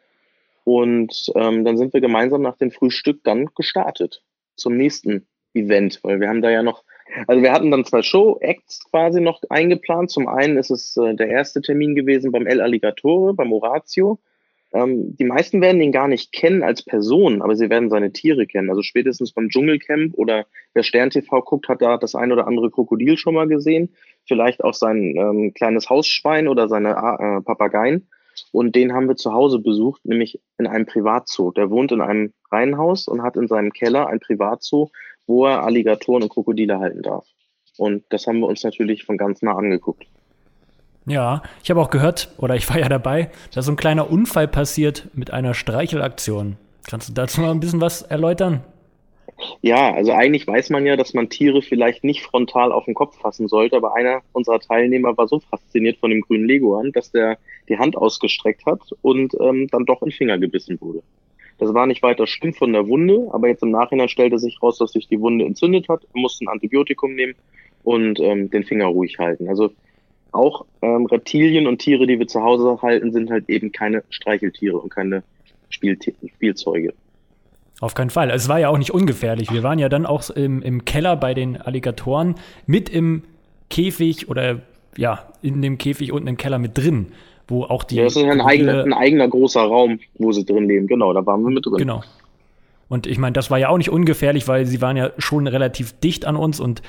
Und 0.65 1.31
ähm, 1.35 1.67
dann 1.67 1.77
sind 1.77 1.93
wir 1.93 2.01
gemeinsam 2.01 2.41
nach 2.41 2.57
dem 2.57 2.71
Frühstück 2.71 3.21
dann 3.25 3.51
gestartet 3.55 4.23
zum 4.57 4.75
nächsten 4.75 5.27
Event, 5.53 6.01
weil 6.03 6.19
wir 6.19 6.29
haben 6.31 6.41
da 6.41 6.49
ja 6.49 6.63
noch, 6.63 6.83
also 7.27 7.43
wir 7.43 7.53
hatten 7.53 7.71
dann 7.71 7.85
zwei 7.85 8.01
Show-Acts 8.01 8.91
quasi 8.91 9.21
noch 9.21 9.43
eingeplant. 9.51 10.11
Zum 10.11 10.29
einen 10.29 10.57
ist 10.57 10.71
es 10.71 10.97
äh, 10.97 11.15
der 11.15 11.29
erste 11.29 11.61
Termin 11.61 11.95
gewesen 11.95 12.33
beim 12.33 12.47
El 12.47 12.63
Alligatore, 12.63 13.35
beim 13.35 13.51
Horatio. 13.51 14.19
Ähm, 14.73 15.17
die 15.17 15.25
meisten 15.25 15.61
werden 15.61 15.81
ihn 15.81 15.93
gar 15.93 16.09
nicht 16.09 16.33
kennen 16.33 16.63
als 16.63 16.83
Person, 16.83 17.43
aber 17.43 17.57
sie 17.57 17.71
werden 17.71 17.91
seine 17.91 18.13
Tiere 18.13 18.47
kennen. 18.47 18.71
Also 18.71 18.83
spätestens 18.83 19.33
beim 19.33 19.49
Dschungelcamp 19.49 20.15
oder 20.15 20.47
wer 20.75 20.83
Stern 20.83 21.11
TV 21.11 21.41
guckt, 21.43 21.69
hat 21.69 21.83
da 21.83 21.97
das 21.97 22.15
ein 22.15 22.33
oder 22.33 22.47
andere 22.47 22.71
Krokodil 22.71 23.17
schon 23.17 23.35
mal 23.35 23.49
gesehen. 23.49 23.95
Vielleicht 24.27 24.65
auch 24.65 24.75
sein 24.75 25.15
ähm, 25.17 25.55
kleines 25.55 25.89
Hausschwein 25.89 26.49
oder 26.49 26.69
seine 26.69 26.91
äh, 26.91 27.41
Papageien. 27.43 28.09
Und 28.53 28.75
den 28.77 28.93
haben 28.93 29.09
wir 29.09 29.17
zu 29.17 29.33
Hause 29.33 29.61
besucht, 29.61 30.05
nämlich 30.05 30.41
in 30.59 30.67
einem 30.67 30.87
Privatzoo. 30.87 31.53
Der 31.53 31.71
wohnt 31.71 31.93
in 31.93 32.01
einem 32.01 32.33
Reihenhaus 32.51 33.09
und 33.09 33.23
hat 33.23 33.37
in 33.37 33.49
seinem 33.49 33.73
Keller 33.73 34.09
ein 34.09 34.21
Privatzoo, 34.21 34.91
wo 35.27 35.47
er 35.47 35.65
Alligatoren 35.65 36.25
und 36.25 36.29
Krokodile 36.29 36.79
halten 36.79 37.03
darf. 37.03 37.27
Und 37.79 38.05
das 38.11 38.27
haben 38.27 38.41
wir 38.41 38.49
uns 38.49 38.63
natürlich 38.63 39.05
von 39.05 39.17
ganz 39.17 39.43
nah 39.43 39.57
angeguckt. 39.57 40.07
Ja, 41.07 41.43
ich 41.63 41.71
habe 41.71 41.81
auch 41.81 41.91
gehört, 41.91 42.31
oder 42.37 42.57
ich 42.57 42.69
war 42.69 42.79
ja 42.79 42.89
dabei, 42.89 43.31
dass 43.55 43.67
so 43.67 43.73
ein 43.73 43.77
kleiner 43.77 44.11
Unfall 44.11 44.49
passiert 44.49 45.09
mit 45.15 45.33
einer 45.33 45.55
Streichelaktion. 45.55 46.57
Kannst 46.89 47.09
du 47.09 47.13
dazu 47.13 47.41
mal 47.41 47.53
ein 47.53 47.61
bisschen 47.61 47.81
was 47.81 48.03
erläutern? 48.03 48.63
Ja, 49.61 49.93
also 49.93 50.13
eigentlich 50.13 50.47
weiß 50.47 50.71
man 50.71 50.87
ja, 50.87 50.97
dass 50.97 51.15
man 51.15 51.29
Tiere 51.29 51.63
vielleicht 51.63 52.05
nicht 52.05 52.23
frontal 52.23 52.73
auf 52.73 52.87
den 52.87 52.95
Kopf 52.95 53.19
fassen 53.19 53.49
sollte, 53.49 53.77
aber 53.77 53.95
einer 53.95 54.23
unserer 54.33 54.61
Teilnehmer 54.61 55.17
war 55.17 55.29
so 55.29 55.41
fasziniert 55.41 55.99
von 55.99 56.11
dem 56.11 56.23
grünen 56.23 56.47
Leguan, 56.47 56.91
dass 56.93 57.13
der 57.13 57.39
die 57.69 57.79
Hand 57.79 57.97
ausgestreckt 57.97 58.65
hat 58.67 58.81
und 59.03 59.35
ähm, 59.41 59.69
dann 59.71 59.85
doch 59.85 60.03
in 60.03 60.09
den 60.09 60.17
Finger 60.17 60.39
gebissen 60.39 60.81
wurde. 60.81 61.03
Das 61.59 61.73
war 61.73 61.87
nicht 61.87 62.03
weiter 62.03 62.27
schlimm 62.27 62.53
von 62.55 62.73
der 62.73 62.87
Wunde, 62.89 63.29
aber 63.33 63.49
jetzt 63.49 63.63
im 63.63 63.71
Nachhinein 63.71 64.09
stellte 64.09 64.39
sich 64.39 64.63
raus, 64.63 64.79
dass 64.79 64.93
sich 64.93 65.09
die 65.09 65.21
Wunde 65.21 65.45
entzündet 65.45 65.89
hat. 65.89 66.03
Musste 66.15 66.45
ein 66.45 66.49
Antibiotikum 66.49 67.15
nehmen 67.15 67.35
und 67.83 68.21
ähm, 68.21 68.51
den 68.51 68.65
Finger 68.65 68.87
ruhig 68.87 69.19
halten. 69.19 69.49
Also 69.49 69.71
auch 70.37 70.65
ähm, 70.83 71.07
Reptilien 71.07 71.67
und 71.67 71.79
Tiere, 71.79 72.07
die 72.07 72.19
wir 72.19 72.29
zu 72.29 72.43
Hause 72.43 72.79
halten, 72.83 73.13
sind 73.13 73.31
halt 73.31 73.49
eben 73.49 73.73
keine 73.73 74.05
Streicheltiere 74.11 74.79
und 74.79 74.91
keine 74.91 75.23
Spiel 75.69 75.99
Spielzeuge. 76.35 76.95
Auf 77.81 77.95
keinen 77.95 78.11
Fall. 78.11 78.31
Es 78.31 78.49
war 78.49 78.59
ja 78.59 78.69
auch 78.69 78.79
nicht 78.79 78.93
ungefährlich. 78.93 79.53
Wir 79.53 79.63
waren 79.63 79.79
ja 79.79 79.89
dann 79.89 80.07
auch 80.07 80.31
im, 80.31 80.63
im 80.63 80.85
Keller 80.85 81.17
bei 81.17 81.35
den 81.35 81.61
Alligatoren 81.61 82.37
mit 82.67 82.89
im 82.89 83.23
Käfig 83.69 84.29
oder 84.29 84.61
ja, 84.97 85.25
in 85.43 85.61
dem 85.61 85.77
Käfig 85.77 86.13
unten 86.13 86.29
im 86.29 86.37
Keller 86.39 86.59
mit 86.59 86.79
drin, 86.79 87.09
wo 87.49 87.65
auch 87.65 87.85
die. 87.85 87.97
Ja, 87.97 88.05
das 88.05 88.17
ist 88.17 88.25
ein 88.25 88.41
eigener, 88.41 88.85
ein 88.85 88.95
eigener 88.95 89.29
großer 89.29 89.61
Raum, 89.61 90.01
wo 90.15 90.33
sie 90.33 90.45
drin 90.45 90.67
leben. 90.69 90.87
Genau, 90.87 91.13
da 91.13 91.27
waren 91.27 91.43
wir 91.43 91.51
mit 91.51 91.67
drin. 91.67 91.77
Genau. 91.77 92.03
Und 92.89 93.07
ich 93.07 93.19
meine, 93.19 93.33
das 93.33 93.51
war 93.51 93.59
ja 93.59 93.69
auch 93.69 93.79
nicht 93.79 93.91
ungefährlich, 93.91 94.47
weil 94.49 94.65
sie 94.65 94.81
waren 94.81 94.97
ja 94.97 95.11
schon 95.19 95.47
relativ 95.47 95.93
dicht 96.01 96.25
an 96.25 96.37
uns 96.37 96.61
und 96.61 96.83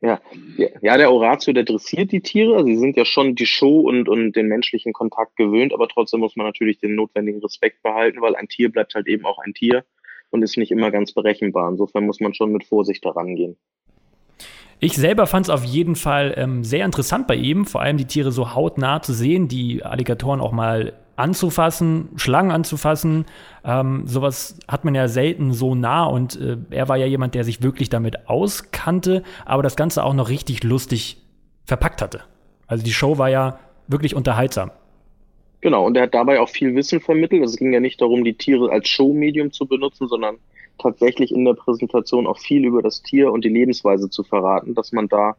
ja, 0.00 0.20
ja, 0.56 0.96
der 0.96 1.10
Horatio, 1.10 1.52
der 1.52 1.64
dressiert 1.64 2.12
die 2.12 2.20
Tiere. 2.20 2.64
Sie 2.64 2.76
sind 2.76 2.96
ja 2.96 3.04
schon 3.04 3.34
die 3.34 3.46
Show 3.46 3.80
und, 3.80 4.08
und 4.08 4.32
den 4.32 4.46
menschlichen 4.46 4.92
Kontakt 4.92 5.36
gewöhnt, 5.36 5.72
aber 5.72 5.88
trotzdem 5.88 6.20
muss 6.20 6.36
man 6.36 6.46
natürlich 6.46 6.78
den 6.78 6.94
notwendigen 6.94 7.40
Respekt 7.42 7.82
behalten, 7.82 8.20
weil 8.20 8.36
ein 8.36 8.48
Tier 8.48 8.70
bleibt 8.70 8.94
halt 8.94 9.06
eben 9.06 9.24
auch 9.26 9.38
ein 9.38 9.54
Tier 9.54 9.84
und 10.30 10.42
ist 10.42 10.56
nicht 10.56 10.70
immer 10.70 10.90
ganz 10.90 11.12
berechenbar. 11.12 11.68
Insofern 11.68 12.06
muss 12.06 12.20
man 12.20 12.34
schon 12.34 12.52
mit 12.52 12.64
Vorsicht 12.64 13.04
daran 13.04 13.34
gehen. 13.34 13.56
Ich 14.82 14.94
selber 14.94 15.26
fand 15.26 15.46
es 15.46 15.50
auf 15.50 15.64
jeden 15.64 15.94
Fall 15.94 16.34
ähm, 16.38 16.64
sehr 16.64 16.86
interessant 16.86 17.26
bei 17.26 17.34
ihm, 17.34 17.66
vor 17.66 17.82
allem 17.82 17.98
die 17.98 18.06
Tiere 18.06 18.32
so 18.32 18.54
hautnah 18.54 19.02
zu 19.02 19.12
sehen, 19.12 19.46
die 19.46 19.82
Alligatoren 19.84 20.40
auch 20.40 20.52
mal 20.52 20.94
anzufassen, 21.20 22.08
Schlangen 22.16 22.50
anzufassen. 22.50 23.26
Ähm, 23.64 24.06
sowas 24.06 24.58
hat 24.66 24.84
man 24.84 24.94
ja 24.94 25.08
selten 25.08 25.52
so 25.52 25.74
nah 25.74 26.04
und 26.04 26.40
äh, 26.40 26.56
er 26.70 26.88
war 26.88 26.96
ja 26.96 27.06
jemand, 27.06 27.34
der 27.34 27.44
sich 27.44 27.62
wirklich 27.62 27.88
damit 27.88 28.28
auskannte, 28.28 29.22
aber 29.44 29.62
das 29.62 29.76
Ganze 29.76 30.04
auch 30.04 30.14
noch 30.14 30.28
richtig 30.28 30.64
lustig 30.64 31.18
verpackt 31.64 32.02
hatte. 32.02 32.22
Also 32.66 32.84
die 32.84 32.92
Show 32.92 33.18
war 33.18 33.30
ja 33.30 33.58
wirklich 33.86 34.14
unterhaltsam. 34.14 34.70
Genau, 35.60 35.86
und 35.86 35.96
er 35.96 36.04
hat 36.04 36.14
dabei 36.14 36.40
auch 36.40 36.48
viel 36.48 36.74
Wissen 36.74 37.00
vermittelt. 37.00 37.42
Also 37.42 37.52
es 37.54 37.58
ging 37.58 37.72
ja 37.72 37.80
nicht 37.80 38.00
darum, 38.00 38.24
die 38.24 38.34
Tiere 38.34 38.70
als 38.70 38.88
Showmedium 38.88 39.52
zu 39.52 39.66
benutzen, 39.66 40.08
sondern 40.08 40.38
tatsächlich 40.78 41.32
in 41.32 41.44
der 41.44 41.54
Präsentation 41.54 42.26
auch 42.26 42.38
viel 42.38 42.64
über 42.64 42.82
das 42.82 43.02
Tier 43.02 43.30
und 43.30 43.44
die 43.44 43.50
Lebensweise 43.50 44.08
zu 44.08 44.22
verraten, 44.22 44.74
dass 44.74 44.92
man 44.92 45.08
da 45.08 45.36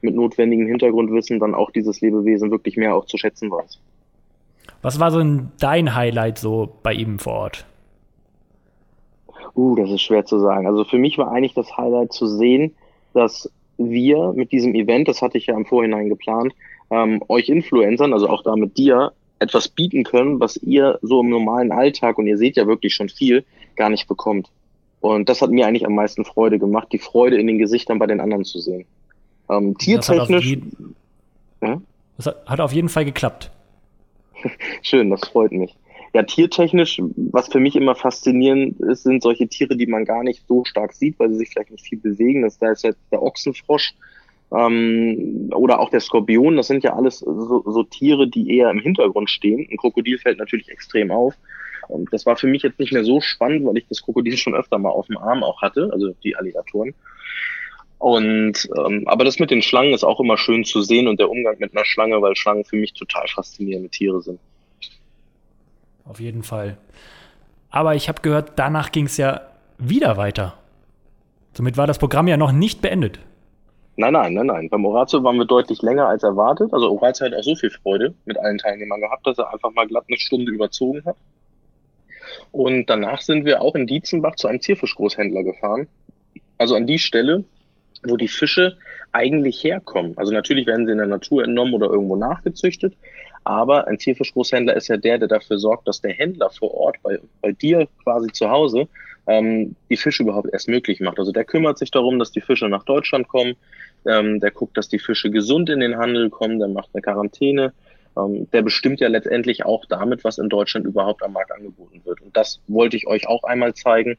mit 0.00 0.14
notwendigem 0.14 0.66
Hintergrundwissen 0.68 1.38
dann 1.40 1.54
auch 1.54 1.70
dieses 1.70 2.00
Lebewesen 2.00 2.50
wirklich 2.50 2.76
mehr 2.76 2.94
auch 2.94 3.04
zu 3.04 3.18
schätzen 3.18 3.50
weiß. 3.50 3.78
Was 4.82 5.00
war 5.00 5.10
so 5.10 5.22
dein 5.58 5.94
Highlight 5.94 6.38
so 6.38 6.78
bei 6.82 6.92
ihm 6.92 7.18
vor 7.18 7.34
Ort? 7.34 7.66
Uh, 9.54 9.74
das 9.74 9.90
ist 9.90 10.02
schwer 10.02 10.24
zu 10.24 10.38
sagen. 10.38 10.66
Also 10.66 10.84
für 10.84 10.98
mich 10.98 11.18
war 11.18 11.32
eigentlich 11.32 11.54
das 11.54 11.76
Highlight 11.76 12.12
zu 12.12 12.26
sehen, 12.26 12.74
dass 13.12 13.50
wir 13.76 14.32
mit 14.32 14.52
diesem 14.52 14.74
Event, 14.74 15.08
das 15.08 15.22
hatte 15.22 15.38
ich 15.38 15.46
ja 15.46 15.56
im 15.56 15.66
Vorhinein 15.66 16.08
geplant, 16.08 16.54
ähm, 16.90 17.22
euch 17.28 17.48
Influencern, 17.48 18.12
also 18.12 18.28
auch 18.28 18.42
da 18.42 18.54
mit 18.56 18.76
dir, 18.76 19.12
etwas 19.40 19.68
bieten 19.68 20.04
können, 20.04 20.40
was 20.40 20.56
ihr 20.56 20.98
so 21.02 21.20
im 21.20 21.28
normalen 21.28 21.72
Alltag, 21.72 22.18
und 22.18 22.26
ihr 22.26 22.38
seht 22.38 22.56
ja 22.56 22.66
wirklich 22.66 22.94
schon 22.94 23.08
viel, 23.08 23.44
gar 23.76 23.88
nicht 23.88 24.08
bekommt. 24.08 24.48
Und 25.00 25.28
das 25.28 25.42
hat 25.42 25.50
mir 25.50 25.66
eigentlich 25.66 25.86
am 25.86 25.94
meisten 25.94 26.24
Freude 26.24 26.58
gemacht, 26.58 26.88
die 26.92 26.98
Freude 26.98 27.36
in 27.36 27.46
den 27.46 27.58
Gesichtern 27.58 27.98
bei 27.98 28.06
den 28.06 28.20
anderen 28.20 28.44
zu 28.44 28.58
sehen. 28.58 28.84
Ähm, 29.48 29.76
tiertechnisch. 29.78 30.58
Das, 31.60 31.68
hat 31.68 31.68
ja? 31.68 31.80
das 32.16 32.34
hat 32.46 32.60
auf 32.60 32.72
jeden 32.72 32.88
Fall 32.88 33.04
geklappt. 33.04 33.52
Schön, 34.82 35.10
das 35.10 35.28
freut 35.28 35.52
mich. 35.52 35.76
Ja, 36.14 36.22
tiertechnisch, 36.22 37.00
was 37.16 37.48
für 37.48 37.60
mich 37.60 37.76
immer 37.76 37.94
faszinierend 37.94 38.80
ist, 38.80 39.02
sind 39.02 39.22
solche 39.22 39.46
Tiere, 39.46 39.76
die 39.76 39.86
man 39.86 40.04
gar 40.04 40.22
nicht 40.22 40.46
so 40.46 40.64
stark 40.64 40.94
sieht, 40.94 41.18
weil 41.18 41.30
sie 41.30 41.36
sich 41.36 41.50
vielleicht 41.50 41.70
nicht 41.70 41.86
viel 41.86 41.98
bewegen. 41.98 42.42
Das, 42.42 42.58
da 42.58 42.72
ist 42.72 42.82
jetzt 42.82 43.00
der 43.12 43.22
Ochsenfrosch 43.22 43.94
ähm, 44.52 45.50
oder 45.54 45.80
auch 45.80 45.90
der 45.90 46.00
Skorpion. 46.00 46.56
Das 46.56 46.66
sind 46.66 46.82
ja 46.82 46.94
alles 46.94 47.18
so, 47.18 47.62
so 47.66 47.82
Tiere, 47.82 48.26
die 48.26 48.56
eher 48.56 48.70
im 48.70 48.80
Hintergrund 48.80 49.28
stehen. 49.28 49.68
Ein 49.70 49.76
Krokodil 49.76 50.18
fällt 50.18 50.38
natürlich 50.38 50.70
extrem 50.70 51.10
auf. 51.10 51.34
Und 51.88 52.12
das 52.12 52.26
war 52.26 52.36
für 52.36 52.46
mich 52.46 52.62
jetzt 52.62 52.78
nicht 52.78 52.92
mehr 52.92 53.04
so 53.04 53.20
spannend, 53.20 53.66
weil 53.66 53.78
ich 53.78 53.86
das 53.88 54.02
Krokodil 54.02 54.36
schon 54.36 54.54
öfter 54.54 54.78
mal 54.78 54.90
auf 54.90 55.06
dem 55.06 55.18
Arm 55.18 55.42
auch 55.42 55.62
hatte, 55.62 55.90
also 55.92 56.12
die 56.22 56.36
Alligatoren. 56.36 56.94
Und 57.98 58.68
ähm, 58.76 59.04
aber 59.06 59.24
das 59.24 59.40
mit 59.40 59.50
den 59.50 59.62
Schlangen 59.62 59.92
ist 59.92 60.04
auch 60.04 60.20
immer 60.20 60.38
schön 60.38 60.64
zu 60.64 60.82
sehen 60.82 61.08
und 61.08 61.18
der 61.18 61.30
Umgang 61.30 61.56
mit 61.58 61.76
einer 61.76 61.84
Schlange, 61.84 62.22
weil 62.22 62.36
Schlangen 62.36 62.64
für 62.64 62.76
mich 62.76 62.92
total 62.92 63.26
faszinierende 63.26 63.88
Tiere 63.88 64.22
sind. 64.22 64.38
Auf 66.04 66.20
jeden 66.20 66.42
Fall. 66.42 66.78
Aber 67.70 67.94
ich 67.94 68.08
habe 68.08 68.22
gehört, 68.22 68.52
danach 68.56 68.92
ging 68.92 69.06
es 69.06 69.16
ja 69.16 69.42
wieder 69.78 70.16
weiter. 70.16 70.54
Somit 71.52 71.76
war 71.76 71.86
das 71.86 71.98
Programm 71.98 72.28
ja 72.28 72.36
noch 72.36 72.52
nicht 72.52 72.80
beendet. 72.80 73.18
Nein, 73.96 74.12
nein, 74.12 74.32
nein, 74.32 74.46
nein. 74.46 74.68
Beim 74.70 74.84
Oratio 74.86 75.24
waren 75.24 75.36
wir 75.38 75.44
deutlich 75.44 75.82
länger 75.82 76.06
als 76.06 76.22
erwartet. 76.22 76.72
Also 76.72 76.88
Oratio 76.92 77.26
hat 77.26 77.34
auch 77.34 77.42
so 77.42 77.56
viel 77.56 77.70
Freude 77.70 78.14
mit 78.26 78.38
allen 78.38 78.58
Teilnehmern 78.58 79.00
gehabt, 79.00 79.26
dass 79.26 79.38
er 79.38 79.52
einfach 79.52 79.72
mal 79.72 79.88
glatt 79.88 80.04
eine 80.08 80.18
Stunde 80.18 80.52
überzogen 80.52 81.04
hat. 81.04 81.16
Und 82.52 82.86
danach 82.86 83.20
sind 83.20 83.44
wir 83.44 83.60
auch 83.60 83.74
in 83.74 83.88
Dietzenbach 83.88 84.36
zu 84.36 84.46
einem 84.46 84.60
Zierfischgroßhändler 84.60 85.42
gefahren. 85.42 85.88
Also 86.58 86.76
an 86.76 86.86
die 86.86 87.00
Stelle, 87.00 87.44
wo 88.06 88.16
die 88.16 88.28
Fische 88.28 88.76
eigentlich 89.12 89.62
herkommen. 89.64 90.16
Also 90.16 90.32
natürlich 90.32 90.66
werden 90.66 90.86
sie 90.86 90.92
in 90.92 90.98
der 90.98 91.06
Natur 91.06 91.44
entnommen 91.44 91.74
oder 91.74 91.88
irgendwo 91.88 92.16
nachgezüchtet, 92.16 92.94
aber 93.44 93.86
ein 93.86 93.98
Tierfischgroßhändler 93.98 94.76
ist 94.76 94.88
ja 94.88 94.96
der, 94.96 95.18
der 95.18 95.28
dafür 95.28 95.58
sorgt, 95.58 95.88
dass 95.88 96.00
der 96.00 96.12
Händler 96.12 96.50
vor 96.50 96.74
Ort 96.74 96.96
bei, 97.02 97.18
bei 97.40 97.52
dir 97.52 97.88
quasi 98.02 98.30
zu 98.32 98.50
Hause 98.50 98.88
ähm, 99.26 99.76
die 99.90 99.96
Fische 99.96 100.22
überhaupt 100.22 100.48
erst 100.52 100.68
möglich 100.68 101.00
macht. 101.00 101.18
Also 101.18 101.32
der 101.32 101.44
kümmert 101.44 101.78
sich 101.78 101.90
darum, 101.90 102.18
dass 102.18 102.32
die 102.32 102.40
Fische 102.40 102.68
nach 102.68 102.84
Deutschland 102.84 103.28
kommen, 103.28 103.54
ähm, 104.06 104.40
der 104.40 104.50
guckt, 104.50 104.76
dass 104.76 104.88
die 104.88 104.98
Fische 104.98 105.30
gesund 105.30 105.70
in 105.70 105.80
den 105.80 105.96
Handel 105.96 106.30
kommen, 106.30 106.58
der 106.58 106.68
macht 106.68 106.90
eine 106.92 107.02
Quarantäne, 107.02 107.72
ähm, 108.16 108.50
der 108.52 108.62
bestimmt 108.62 109.00
ja 109.00 109.08
letztendlich 109.08 109.64
auch 109.64 109.84
damit, 109.86 110.24
was 110.24 110.38
in 110.38 110.48
Deutschland 110.48 110.86
überhaupt 110.86 111.22
am 111.22 111.32
Markt 111.32 111.52
angeboten 111.52 112.00
wird. 112.04 112.20
Und 112.20 112.36
das 112.36 112.60
wollte 112.66 112.96
ich 112.96 113.06
euch 113.06 113.28
auch 113.28 113.44
einmal 113.44 113.74
zeigen 113.74 114.18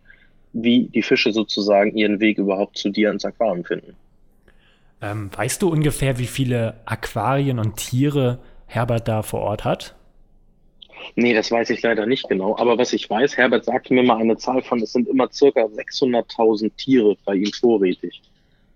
wie 0.53 0.85
die 0.85 1.01
Fische 1.01 1.31
sozusagen 1.31 1.95
ihren 1.95 2.19
Weg 2.19 2.37
überhaupt 2.37 2.77
zu 2.77 2.89
dir 2.89 3.11
ins 3.11 3.25
Aquarium 3.25 3.63
finden. 3.63 3.95
Ähm, 5.01 5.29
weißt 5.35 5.61
du 5.61 5.69
ungefähr, 5.69 6.19
wie 6.19 6.27
viele 6.27 6.75
Aquarien 6.85 7.59
und 7.59 7.77
Tiere 7.77 8.39
Herbert 8.65 9.07
da 9.07 9.21
vor 9.21 9.41
Ort 9.41 9.63
hat? 9.63 9.95
Nee, 11.15 11.33
das 11.33 11.51
weiß 11.51 11.69
ich 11.69 11.81
leider 11.81 12.05
nicht 12.05 12.27
genau. 12.27 12.57
Aber 12.57 12.77
was 12.77 12.93
ich 12.93 13.09
weiß, 13.09 13.37
Herbert 13.37 13.65
sagte 13.65 13.93
mir 13.93 14.03
mal 14.03 14.17
eine 14.17 14.37
Zahl 14.37 14.61
von, 14.61 14.81
es 14.81 14.91
sind 14.91 15.07
immer 15.07 15.29
circa 15.31 15.61
600.000 15.61 16.71
Tiere 16.75 17.15
bei 17.25 17.35
ihm 17.35 17.51
vorrätig. 17.53 18.21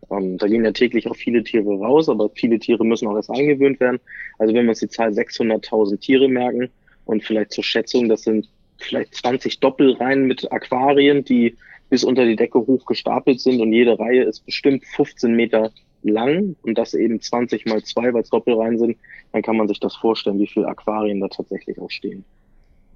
Ähm, 0.09 0.37
da 0.37 0.47
gehen 0.47 0.63
ja 0.63 0.71
täglich 0.71 1.07
auch 1.09 1.15
viele 1.15 1.43
Tiere 1.43 1.77
raus, 1.77 2.09
aber 2.09 2.29
viele 2.29 2.59
Tiere 2.59 2.85
müssen 2.85 3.07
auch 3.07 3.15
erst 3.15 3.29
eingewöhnt 3.29 3.79
werden. 3.79 3.99
Also 4.39 4.53
wenn 4.53 4.65
wir 4.65 4.69
uns 4.69 4.79
die 4.79 4.87
Zahl 4.87 5.09
600.000 5.09 5.99
Tiere 5.99 6.27
merken 6.27 6.69
und 7.05 7.23
vielleicht 7.23 7.51
zur 7.51 7.63
Schätzung, 7.63 8.09
das 8.09 8.23
sind 8.23 8.47
vielleicht 8.83 9.15
20 9.15 9.59
Doppelreihen 9.59 10.25
mit 10.25 10.51
Aquarien, 10.51 11.23
die 11.23 11.55
bis 11.89 12.03
unter 12.03 12.25
die 12.25 12.35
Decke 12.35 12.59
hoch 12.59 12.85
gestapelt 12.85 13.39
sind 13.39 13.61
und 13.61 13.71
jede 13.71 13.97
Reihe 13.99 14.23
ist 14.23 14.45
bestimmt 14.45 14.83
15 14.95 15.35
Meter 15.35 15.71
lang 16.01 16.55
und 16.63 16.77
das 16.77 16.93
eben 16.93 17.21
20 17.21 17.65
mal 17.65 17.83
2, 17.83 18.13
weil 18.13 18.21
es 18.21 18.29
Doppelreihen 18.29 18.77
sind, 18.77 18.97
dann 19.31 19.41
kann 19.41 19.57
man 19.57 19.67
sich 19.67 19.79
das 19.79 19.95
vorstellen, 19.95 20.39
wie 20.39 20.47
viele 20.47 20.67
Aquarien 20.67 21.21
da 21.21 21.27
tatsächlich 21.27 21.79
auch 21.79 21.89
stehen. 21.89 22.25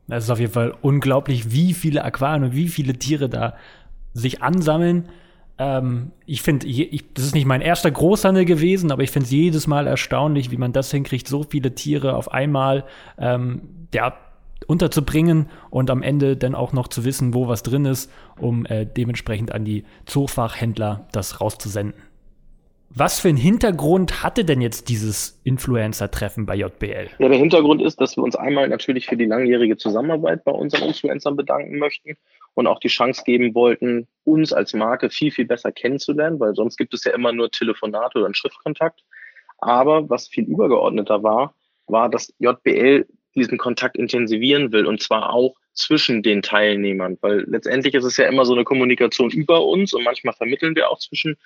Das 0.07 0.23
ist 0.23 0.29
auf 0.29 0.39
jeden 0.39 0.53
Fall 0.53 0.73
unglaublich, 0.81 1.51
wie 1.51 1.73
viele 1.73 2.03
Aquarien 2.03 2.43
und 2.45 2.55
wie 2.55 2.67
viele 2.67 2.93
Tiere 2.93 3.29
da 3.29 3.55
sich 4.13 4.41
ansammeln. 4.41 5.09
Ähm, 5.57 6.11
ich 6.25 6.41
finde, 6.41 6.67
das 7.13 7.25
ist 7.25 7.35
nicht 7.35 7.45
mein 7.45 7.61
erster 7.61 7.91
Großhandel 7.91 8.45
gewesen, 8.45 8.91
aber 8.91 9.03
ich 9.03 9.11
finde 9.11 9.25
es 9.25 9.31
jedes 9.31 9.67
Mal 9.67 9.87
erstaunlich, 9.87 10.51
wie 10.51 10.57
man 10.57 10.71
das 10.71 10.91
hinkriegt, 10.91 11.27
so 11.27 11.43
viele 11.43 11.75
Tiere 11.75 12.15
auf 12.15 12.31
einmal. 12.31 12.85
Ähm, 13.17 13.87
ja, 13.93 14.17
unterzubringen 14.65 15.49
und 15.69 15.89
am 15.89 16.01
Ende 16.01 16.35
dann 16.35 16.55
auch 16.55 16.73
noch 16.73 16.87
zu 16.87 17.05
wissen, 17.05 17.33
wo 17.33 17.47
was 17.47 17.63
drin 17.63 17.85
ist, 17.85 18.11
um 18.39 18.65
äh, 18.65 18.85
dementsprechend 18.85 19.51
an 19.51 19.65
die 19.65 19.83
Zoofachhändler 20.05 21.07
das 21.11 21.39
rauszusenden. 21.39 21.93
Was 22.89 23.19
für 23.19 23.27
einen 23.27 23.37
Hintergrund 23.37 24.23
hatte 24.23 24.45
denn 24.45 24.61
jetzt 24.61 24.89
dieses 24.89 25.39
Influencer-Treffen 25.43 26.45
bei 26.45 26.55
JBL? 26.55 27.09
Ja, 27.19 27.27
der 27.27 27.37
Hintergrund 27.37 27.81
ist, 27.81 27.99
dass 28.01 28.15
wir 28.17 28.23
uns 28.23 28.35
einmal 28.35 28.69
natürlich 28.69 29.05
für 29.05 29.17
die 29.17 29.25
langjährige 29.25 29.77
Zusammenarbeit 29.77 30.43
bei 30.43 30.51
unseren 30.51 30.87
Influencern 30.87 31.35
bedanken 31.35 31.77
möchten 31.77 32.15
und 32.53 32.65
auch 32.65 32.79
die 32.79 32.87
Chance 32.87 33.23
geben 33.23 33.53
wollten, 33.53 34.07
uns 34.23 34.53
als 34.53 34.73
Marke 34.73 35.09
viel, 35.09 35.31
viel 35.31 35.45
besser 35.45 35.71
kennenzulernen, 35.71 36.39
weil 36.39 36.55
sonst 36.55 36.77
gibt 36.77 36.93
es 36.93 37.03
ja 37.03 37.13
immer 37.13 37.33
nur 37.33 37.51
Telefonate 37.51 38.17
oder 38.17 38.25
einen 38.25 38.35
Schriftkontakt. 38.35 39.03
Aber 39.59 40.09
was 40.09 40.27
viel 40.27 40.45
übergeordneter 40.45 41.21
war, 41.21 41.53
war, 41.87 42.09
dass 42.09 42.33
JBL 42.39 43.05
diesen 43.39 43.57
Kontakt 43.57 43.97
intensivieren 43.97 44.71
will 44.71 44.85
und 44.85 45.01
zwar 45.01 45.33
auch 45.33 45.55
zwischen 45.73 46.23
den 46.23 46.41
Teilnehmern, 46.41 47.17
weil 47.21 47.45
letztendlich 47.47 47.93
ist 47.93 48.03
es 48.03 48.17
ja 48.17 48.27
immer 48.27 48.45
so 48.45 48.53
eine 48.53 48.63
Kommunikation 48.63 49.29
über 49.29 49.65
uns 49.65 49.93
und 49.93 50.03
manchmal 50.03 50.33
vermitteln 50.33 50.75
wir 50.75 50.89
auch 50.89 50.99
zwischen 50.99 51.37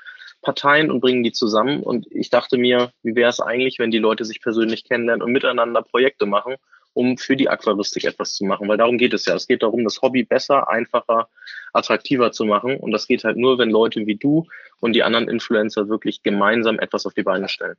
Parteien 0.42 0.90
und 0.90 1.02
bringen 1.02 1.24
die 1.24 1.32
zusammen. 1.32 1.84
Und 1.84 2.08
ich 2.12 2.30
dachte 2.30 2.58
mir, 2.58 2.92
wie 3.04 3.16
wäre 3.16 3.30
es 3.30 3.40
eigentlich, 3.40 3.80
wenn 3.80 3.92
die 3.92 4.00
Leute 4.00 4.26
sich 4.26 4.42
persönlich 4.42 4.84
kennenlernen 4.84 5.22
und 5.22 5.32
miteinander 5.32 5.82
Projekte 5.82 6.26
machen, 6.26 6.56
um 6.94 7.18
für 7.18 7.36
die 7.36 7.50
Aquaristik 7.50 8.04
etwas 8.06 8.34
zu 8.34 8.44
machen, 8.44 8.68
weil 8.68 8.78
darum 8.78 8.98
geht 8.98 9.14
es 9.14 9.26
ja. 9.26 9.36
Es 9.36 9.48
geht 9.48 9.64
darum, 9.64 9.84
das 9.84 10.02
Hobby 10.02 10.24
besser, 10.24 10.70
einfacher, 10.70 11.30
attraktiver 11.74 12.32
zu 12.32 12.46
machen. 12.46 12.78
Und 12.78 12.92
das 12.92 13.08
geht 13.08 13.24
halt 13.24 13.38
nur, 13.38 13.58
wenn 13.58 13.70
Leute 13.70 14.06
wie 14.06 14.16
du 14.16 14.48
und 14.80 14.94
die 14.94 15.04
anderen 15.04 15.30
Influencer 15.30 15.88
wirklich 15.88 16.24
gemeinsam 16.24 16.80
etwas 16.80 17.06
auf 17.06 17.14
die 17.14 17.24
Beine 17.24 17.48
stellen. 17.48 17.78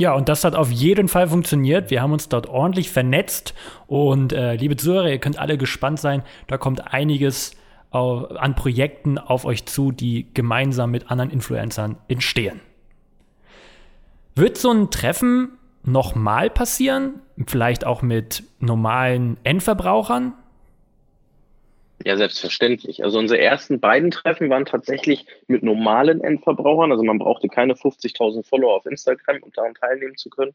Ja, 0.00 0.14
und 0.14 0.30
das 0.30 0.44
hat 0.44 0.54
auf 0.54 0.70
jeden 0.70 1.08
Fall 1.08 1.28
funktioniert. 1.28 1.90
Wir 1.90 2.00
haben 2.00 2.14
uns 2.14 2.30
dort 2.30 2.48
ordentlich 2.48 2.90
vernetzt. 2.90 3.52
Und 3.86 4.32
äh, 4.32 4.54
liebe 4.54 4.74
Zuhörer, 4.76 5.10
ihr 5.10 5.18
könnt 5.18 5.38
alle 5.38 5.58
gespannt 5.58 6.00
sein. 6.00 6.22
Da 6.46 6.56
kommt 6.56 6.94
einiges 6.94 7.50
auf, 7.90 8.30
an 8.34 8.54
Projekten 8.54 9.18
auf 9.18 9.44
euch 9.44 9.66
zu, 9.66 9.92
die 9.92 10.32
gemeinsam 10.32 10.90
mit 10.90 11.10
anderen 11.10 11.30
Influencern 11.30 11.98
entstehen. 12.08 12.60
Wird 14.34 14.56
so 14.56 14.70
ein 14.70 14.90
Treffen 14.90 15.58
nochmal 15.82 16.48
passieren? 16.48 17.20
Vielleicht 17.46 17.84
auch 17.84 18.00
mit 18.00 18.42
normalen 18.58 19.36
Endverbrauchern? 19.44 20.32
Ja, 22.04 22.16
selbstverständlich. 22.16 23.04
Also 23.04 23.18
unsere 23.18 23.40
ersten 23.40 23.78
beiden 23.78 24.10
Treffen 24.10 24.48
waren 24.48 24.64
tatsächlich 24.64 25.26
mit 25.48 25.62
normalen 25.62 26.22
Endverbrauchern. 26.22 26.92
Also 26.92 27.04
man 27.04 27.18
brauchte 27.18 27.48
keine 27.48 27.74
50.000 27.74 28.46
Follower 28.46 28.74
auf 28.74 28.86
Instagram, 28.86 29.42
um 29.42 29.52
daran 29.52 29.74
teilnehmen 29.74 30.16
zu 30.16 30.30
können. 30.30 30.54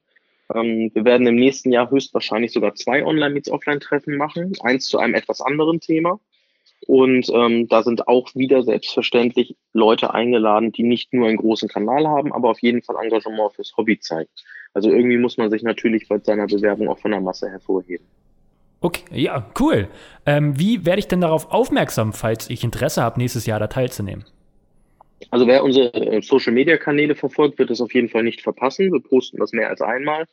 Ähm, 0.54 0.92
wir 0.94 1.06
werden 1.06 1.28
im 1.28 1.36
nächsten 1.36 1.72
Jahr 1.72 1.92
höchstwahrscheinlich 1.92 2.52
sogar 2.52 2.74
zwei 2.74 3.06
Online-Meets-Offline-Treffen 3.06 4.18
machen. 4.18 4.54
Eins 4.62 4.86
zu 4.86 4.98
einem 4.98 5.14
etwas 5.14 5.42
anderen 5.42 5.80
Thema. 5.80 6.20
Und 6.88 7.30
ähm, 7.34 7.68
da 7.68 7.84
sind 7.84 8.08
auch 8.08 8.34
wieder 8.36 8.64
selbstverständlich 8.64 9.56
Leute 9.74 10.14
eingeladen, 10.14 10.72
die 10.72 10.84
nicht 10.84 11.14
nur 11.14 11.28
einen 11.28 11.38
großen 11.38 11.70
Kanal 11.70 12.08
haben, 12.08 12.34
aber 12.34 12.50
auf 12.50 12.62
jeden 12.62 12.84
Fall 12.84 12.96
Engagement 13.02 13.54
fürs 13.54 13.76
Hobby 13.78 14.00
zeigen. 14.00 14.30
Also 14.74 14.90
irgendwie 14.90 15.18
muss 15.18 15.38
man 15.38 15.50
sich 15.50 15.64
natürlich 15.64 16.08
bei 16.08 16.20
seiner 16.20 16.48
Bewerbung 16.48 16.90
auch 16.90 17.00
von 17.00 17.12
der 17.12 17.22
Masse 17.22 17.50
hervorheben. 17.50 18.06
Okay, 18.86 19.20
ja, 19.20 19.44
cool. 19.60 19.88
Ähm, 20.28 20.60
wie 20.60 20.86
werde 20.86 21.00
ich 21.00 21.08
denn 21.08 21.20
darauf 21.20 21.52
aufmerksam, 21.52 22.14
falls 22.14 22.52
ich 22.52 22.64
Interesse 22.64 23.02
habe, 23.02 23.20
nächstes 23.20 23.48
Jahr 23.48 23.60
da 23.60 23.66
teilzunehmen? 23.66 24.26
Also 25.32 25.48
wer 25.48 25.64
unsere 25.64 25.92
äh, 25.96 26.22
Social-Media-Kanäle 26.22 27.16
verfolgt, 27.16 27.58
wird 27.58 27.72
es 27.72 27.82
auf 27.82 27.96
jeden 27.96 28.10
Fall 28.10 28.22
nicht 28.22 28.44
verpassen. 28.44 28.94
Wir 28.94 29.02
posten 29.02 29.38
das 29.40 29.54
mehr 29.54 29.70
als 29.70 29.82
einmal. 29.82 30.26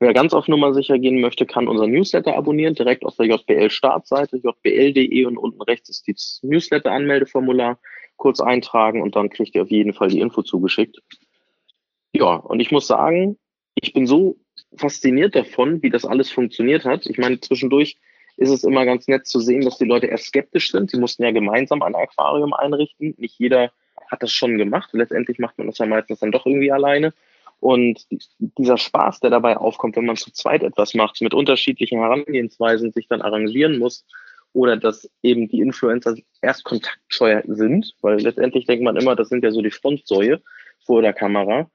Wer 0.00 0.12
ganz 0.12 0.34
auf 0.34 0.48
Nummer 0.48 0.74
sicher 0.74 0.98
gehen 0.98 1.20
möchte, 1.20 1.46
kann 1.46 1.68
unser 1.68 1.86
Newsletter 1.86 2.36
abonnieren, 2.36 2.74
direkt 2.74 3.04
auf 3.04 3.14
der 3.14 3.26
JBL-Startseite, 3.26 4.38
jbl.de 4.38 5.24
und 5.26 5.38
unten 5.38 5.62
rechts 5.62 5.88
ist 5.88 6.08
das 6.08 6.40
Newsletter-Anmeldeformular. 6.42 7.78
Kurz 8.16 8.40
eintragen 8.40 9.02
und 9.02 9.14
dann 9.14 9.30
kriegt 9.30 9.54
ihr 9.54 9.62
auf 9.62 9.70
jeden 9.70 9.94
Fall 9.94 10.08
die 10.08 10.18
Info 10.18 10.42
zugeschickt. 10.42 10.98
Ja, 12.12 12.34
und 12.34 12.58
ich 12.58 12.72
muss 12.72 12.88
sagen, 12.88 13.38
ich 13.76 13.92
bin 13.92 14.08
so 14.08 14.36
fasziniert 14.76 15.34
davon, 15.34 15.82
wie 15.82 15.90
das 15.90 16.04
alles 16.04 16.30
funktioniert 16.30 16.84
hat. 16.84 17.06
Ich 17.06 17.18
meine, 17.18 17.40
zwischendurch 17.40 17.98
ist 18.36 18.50
es 18.50 18.64
immer 18.64 18.84
ganz 18.84 19.08
nett 19.08 19.26
zu 19.26 19.40
sehen, 19.40 19.62
dass 19.62 19.78
die 19.78 19.84
Leute 19.84 20.06
erst 20.06 20.26
skeptisch 20.26 20.70
sind. 20.70 20.90
Sie 20.90 20.98
mussten 20.98 21.22
ja 21.22 21.30
gemeinsam 21.30 21.82
ein 21.82 21.94
Aquarium 21.94 22.54
einrichten. 22.54 23.14
Nicht 23.18 23.38
jeder 23.38 23.72
hat 24.10 24.22
das 24.22 24.32
schon 24.32 24.58
gemacht. 24.58 24.90
Letztendlich 24.92 25.38
macht 25.38 25.58
man 25.58 25.66
das 25.66 25.78
ja 25.78 25.86
meistens 25.86 26.20
dann 26.20 26.32
doch 26.32 26.46
irgendwie 26.46 26.72
alleine. 26.72 27.12
Und 27.60 28.06
dieser 28.38 28.78
Spaß, 28.78 29.20
der 29.20 29.30
dabei 29.30 29.56
aufkommt, 29.58 29.96
wenn 29.96 30.06
man 30.06 30.16
zu 30.16 30.32
zweit 30.32 30.62
etwas 30.62 30.94
macht, 30.94 31.20
mit 31.20 31.34
unterschiedlichen 31.34 31.98
Herangehensweisen 31.98 32.92
sich 32.92 33.06
dann 33.08 33.20
arrangieren 33.20 33.78
muss, 33.78 34.06
oder 34.52 34.76
dass 34.76 35.08
eben 35.22 35.48
die 35.48 35.60
Influencer 35.60 36.16
erst 36.42 36.64
kontaktscheu 36.64 37.42
sind, 37.46 37.94
weil 38.00 38.20
letztendlich 38.20 38.66
denkt 38.66 38.82
man 38.82 38.96
immer, 38.96 39.14
das 39.14 39.28
sind 39.28 39.44
ja 39.44 39.50
so 39.50 39.62
die 39.62 39.70
Frontsäue 39.70 40.40
vor 40.84 41.02
der 41.02 41.12
Kamera. 41.12 41.70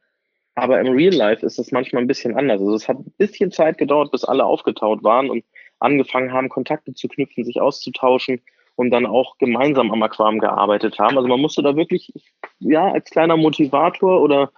Aber 0.56 0.80
im 0.80 0.88
Real 0.88 1.14
Life 1.14 1.46
ist 1.46 1.60
das 1.60 1.72
manchmal 1.72 2.04
ein 2.04 2.08
bisschen 2.08 2.36
anders. 2.36 2.62
Also 2.62 2.76
es 2.76 2.88
hat 2.88 2.98
ein 2.98 3.14
bisschen 3.18 3.52
Zeit 3.52 3.78
gedauert, 3.78 4.12
bis 4.12 4.24
alle 4.24 4.46
aufgetaut 4.46 5.04
waren 5.04 5.30
und 5.30 5.44
angefangen 5.80 6.32
haben, 6.32 6.50
Kontakte 6.50 6.94
zu 6.94 7.08
knüpfen, 7.08 7.44
sich 7.44 7.60
auszutauschen 7.60 8.42
und 8.76 8.92
dann 8.92 9.06
auch 9.06 9.38
gemeinsam 9.38 9.92
am 9.92 10.04
Aquarium 10.04 10.40
gearbeitet 10.40 10.98
haben. 11.00 11.18
Also 11.18 11.28
man 11.28 11.42
musste 11.42 11.62
da 11.62 11.76
wirklich, 11.76 12.12
ja, 12.60 12.92
als 12.92 13.10
kleiner 13.10 13.38
Motivator 13.38 14.22
oder 14.22 14.52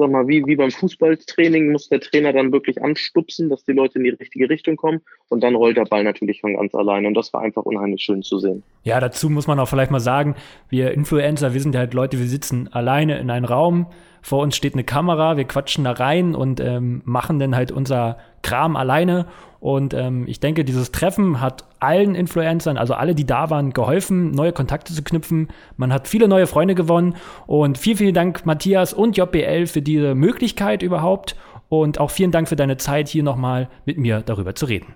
sag 0.00 0.10
mal, 0.10 0.26
wie, 0.26 0.44
wie 0.46 0.56
beim 0.56 0.70
Fußballtraining 0.70 1.72
muss 1.72 1.88
der 1.88 2.00
Trainer 2.00 2.32
dann 2.32 2.52
wirklich 2.52 2.82
anstupsen, 2.82 3.50
dass 3.50 3.64
die 3.64 3.72
Leute 3.72 3.98
in 3.98 4.04
die 4.04 4.10
richtige 4.10 4.48
Richtung 4.48 4.76
kommen 4.76 5.00
und 5.28 5.42
dann 5.42 5.54
rollt 5.54 5.76
der 5.76 5.84
Ball 5.84 6.04
natürlich 6.04 6.40
von 6.40 6.56
ganz 6.56 6.74
alleine 6.74 7.06
und 7.06 7.14
das 7.14 7.32
war 7.32 7.42
einfach 7.42 7.64
unheimlich 7.64 8.02
schön 8.02 8.22
zu 8.22 8.38
sehen. 8.38 8.62
Ja, 8.82 8.98
dazu 8.98 9.28
muss 9.28 9.46
man 9.46 9.60
auch 9.60 9.68
vielleicht 9.68 9.90
mal 9.90 10.00
sagen, 10.00 10.36
wir 10.68 10.92
Influencer, 10.92 11.52
wir 11.52 11.60
sind 11.60 11.76
halt 11.76 11.92
Leute, 11.92 12.18
wir 12.18 12.26
sitzen 12.26 12.68
alleine 12.72 13.18
in 13.18 13.30
einem 13.30 13.44
Raum, 13.44 13.86
vor 14.22 14.42
uns 14.42 14.56
steht 14.56 14.74
eine 14.74 14.84
Kamera, 14.84 15.36
wir 15.36 15.44
quatschen 15.44 15.84
da 15.84 15.92
rein 15.92 16.34
und 16.34 16.60
ähm, 16.60 17.02
machen 17.04 17.38
dann 17.38 17.56
halt 17.56 17.72
unser 17.72 18.18
Kram 18.42 18.76
alleine. 18.76 19.26
Und 19.60 19.92
ähm, 19.92 20.24
ich 20.26 20.40
denke, 20.40 20.64
dieses 20.64 20.90
Treffen 20.90 21.40
hat 21.40 21.64
allen 21.80 22.14
Influencern, 22.14 22.78
also 22.78 22.94
alle, 22.94 23.14
die 23.14 23.26
da 23.26 23.50
waren, 23.50 23.72
geholfen, 23.72 24.30
neue 24.30 24.52
Kontakte 24.52 24.94
zu 24.94 25.02
knüpfen. 25.02 25.48
Man 25.76 25.92
hat 25.92 26.08
viele 26.08 26.28
neue 26.28 26.46
Freunde 26.46 26.74
gewonnen. 26.74 27.16
Und 27.46 27.76
vielen, 27.76 27.98
vielen 27.98 28.14
Dank, 28.14 28.46
Matthias 28.46 28.94
und 28.94 29.16
JBL, 29.16 29.66
für 29.66 29.82
diese 29.82 30.14
Möglichkeit 30.14 30.82
überhaupt. 30.82 31.36
Und 31.68 32.00
auch 32.00 32.10
vielen 32.10 32.30
Dank 32.32 32.48
für 32.48 32.56
deine 32.56 32.78
Zeit, 32.78 33.08
hier 33.08 33.22
nochmal 33.22 33.68
mit 33.84 33.98
mir 33.98 34.22
darüber 34.24 34.54
zu 34.54 34.66
reden. 34.66 34.94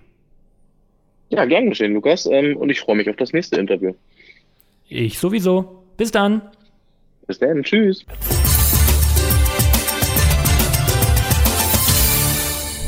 Ja, 1.29 1.45
gern 1.45 1.69
geschehen, 1.69 1.93
Lukas. 1.93 2.27
Ähm, 2.27 2.57
und 2.57 2.71
ich 2.71 2.81
freue 2.81 2.97
mich 2.97 3.09
auf 3.11 3.17
das 3.17 3.33
nächste 3.33 3.61
Interview. 3.61 3.93
Ich 4.89 5.19
sowieso. 5.19 5.83
Bis 5.97 6.11
dann. 6.11 6.43
Bis 7.27 7.39
dann. 7.39 7.63
Tschüss. 7.63 8.05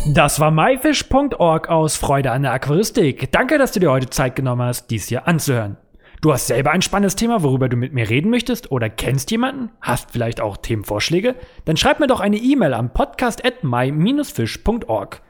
Das 0.09 0.39
war 0.39 0.53
myfish.org 0.53 1.69
aus 1.69 1.97
Freude 1.97 2.31
an 2.31 2.43
der 2.43 2.53
Aquaristik. 2.53 3.33
Danke, 3.33 3.59
dass 3.59 3.73
du 3.73 3.81
dir 3.81 3.91
heute 3.91 4.09
Zeit 4.09 4.37
genommen 4.37 4.63
hast, 4.63 4.89
dies 4.91 5.09
hier 5.09 5.27
anzuhören. 5.27 5.79
Du 6.21 6.33
hast 6.33 6.47
selber 6.47 6.71
ein 6.71 6.81
spannendes 6.81 7.17
Thema, 7.17 7.43
worüber 7.43 7.69
du 7.69 7.77
mit 7.77 7.93
mir 7.93 8.09
reden 8.09 8.31
möchtest 8.31 8.71
oder 8.71 8.89
kennst 8.89 9.33
jemanden? 9.33 9.71
Hast 9.81 10.13
vielleicht 10.13 10.41
auch 10.41 10.59
Themenvorschläge? 10.59 11.35
Dann 11.65 11.77
schreib 11.77 11.99
mir 11.99 12.07
doch 12.07 12.21
eine 12.21 12.37
E-Mail 12.37 12.75
am 12.75 12.93
podcast 12.93 13.45
at 13.45 13.65
my-fish.org. 13.65 15.23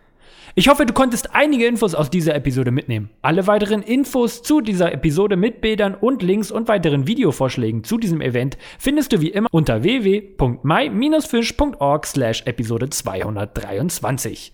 Ich 0.54 0.68
hoffe, 0.68 0.85
du 0.87 0.92
konntest 0.92 1.35
einige 1.35 1.66
Infos 1.66 1.95
aus 1.95 2.11
dieser 2.11 2.35
Episode 2.35 2.71
mitnehmen. 2.71 3.09
Alle 3.23 3.47
weiteren 3.47 3.80
Infos 3.83 4.42
zu 4.42 4.61
dieser 4.61 4.92
Episode 4.92 5.37
mit 5.37 5.62
Bildern 5.62 5.95
und 5.95 6.23
Links 6.23 6.50
und 6.50 6.68
weiteren 6.68 7.06
Videovorschlägen 7.06 7.83
zu 7.83 7.97
diesem 7.99 8.21
Event 8.21 8.59
findest 8.78 9.12
du 9.12 9.23
wie 9.23 9.30
immer 9.30 9.49
unter 9.50 9.82
www.my-fish.org 9.82 12.06
slash 12.06 12.43
Episode 12.47 12.91
223. 12.91 14.52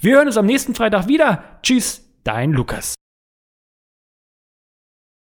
Wir 0.00 0.16
hören 0.16 0.26
uns 0.26 0.36
am 0.36 0.46
nächsten 0.46 0.74
Freitag 0.74 1.08
wieder. 1.08 1.44
Tschüss, 1.62 2.08
dein 2.24 2.52
Lukas. 2.52 2.94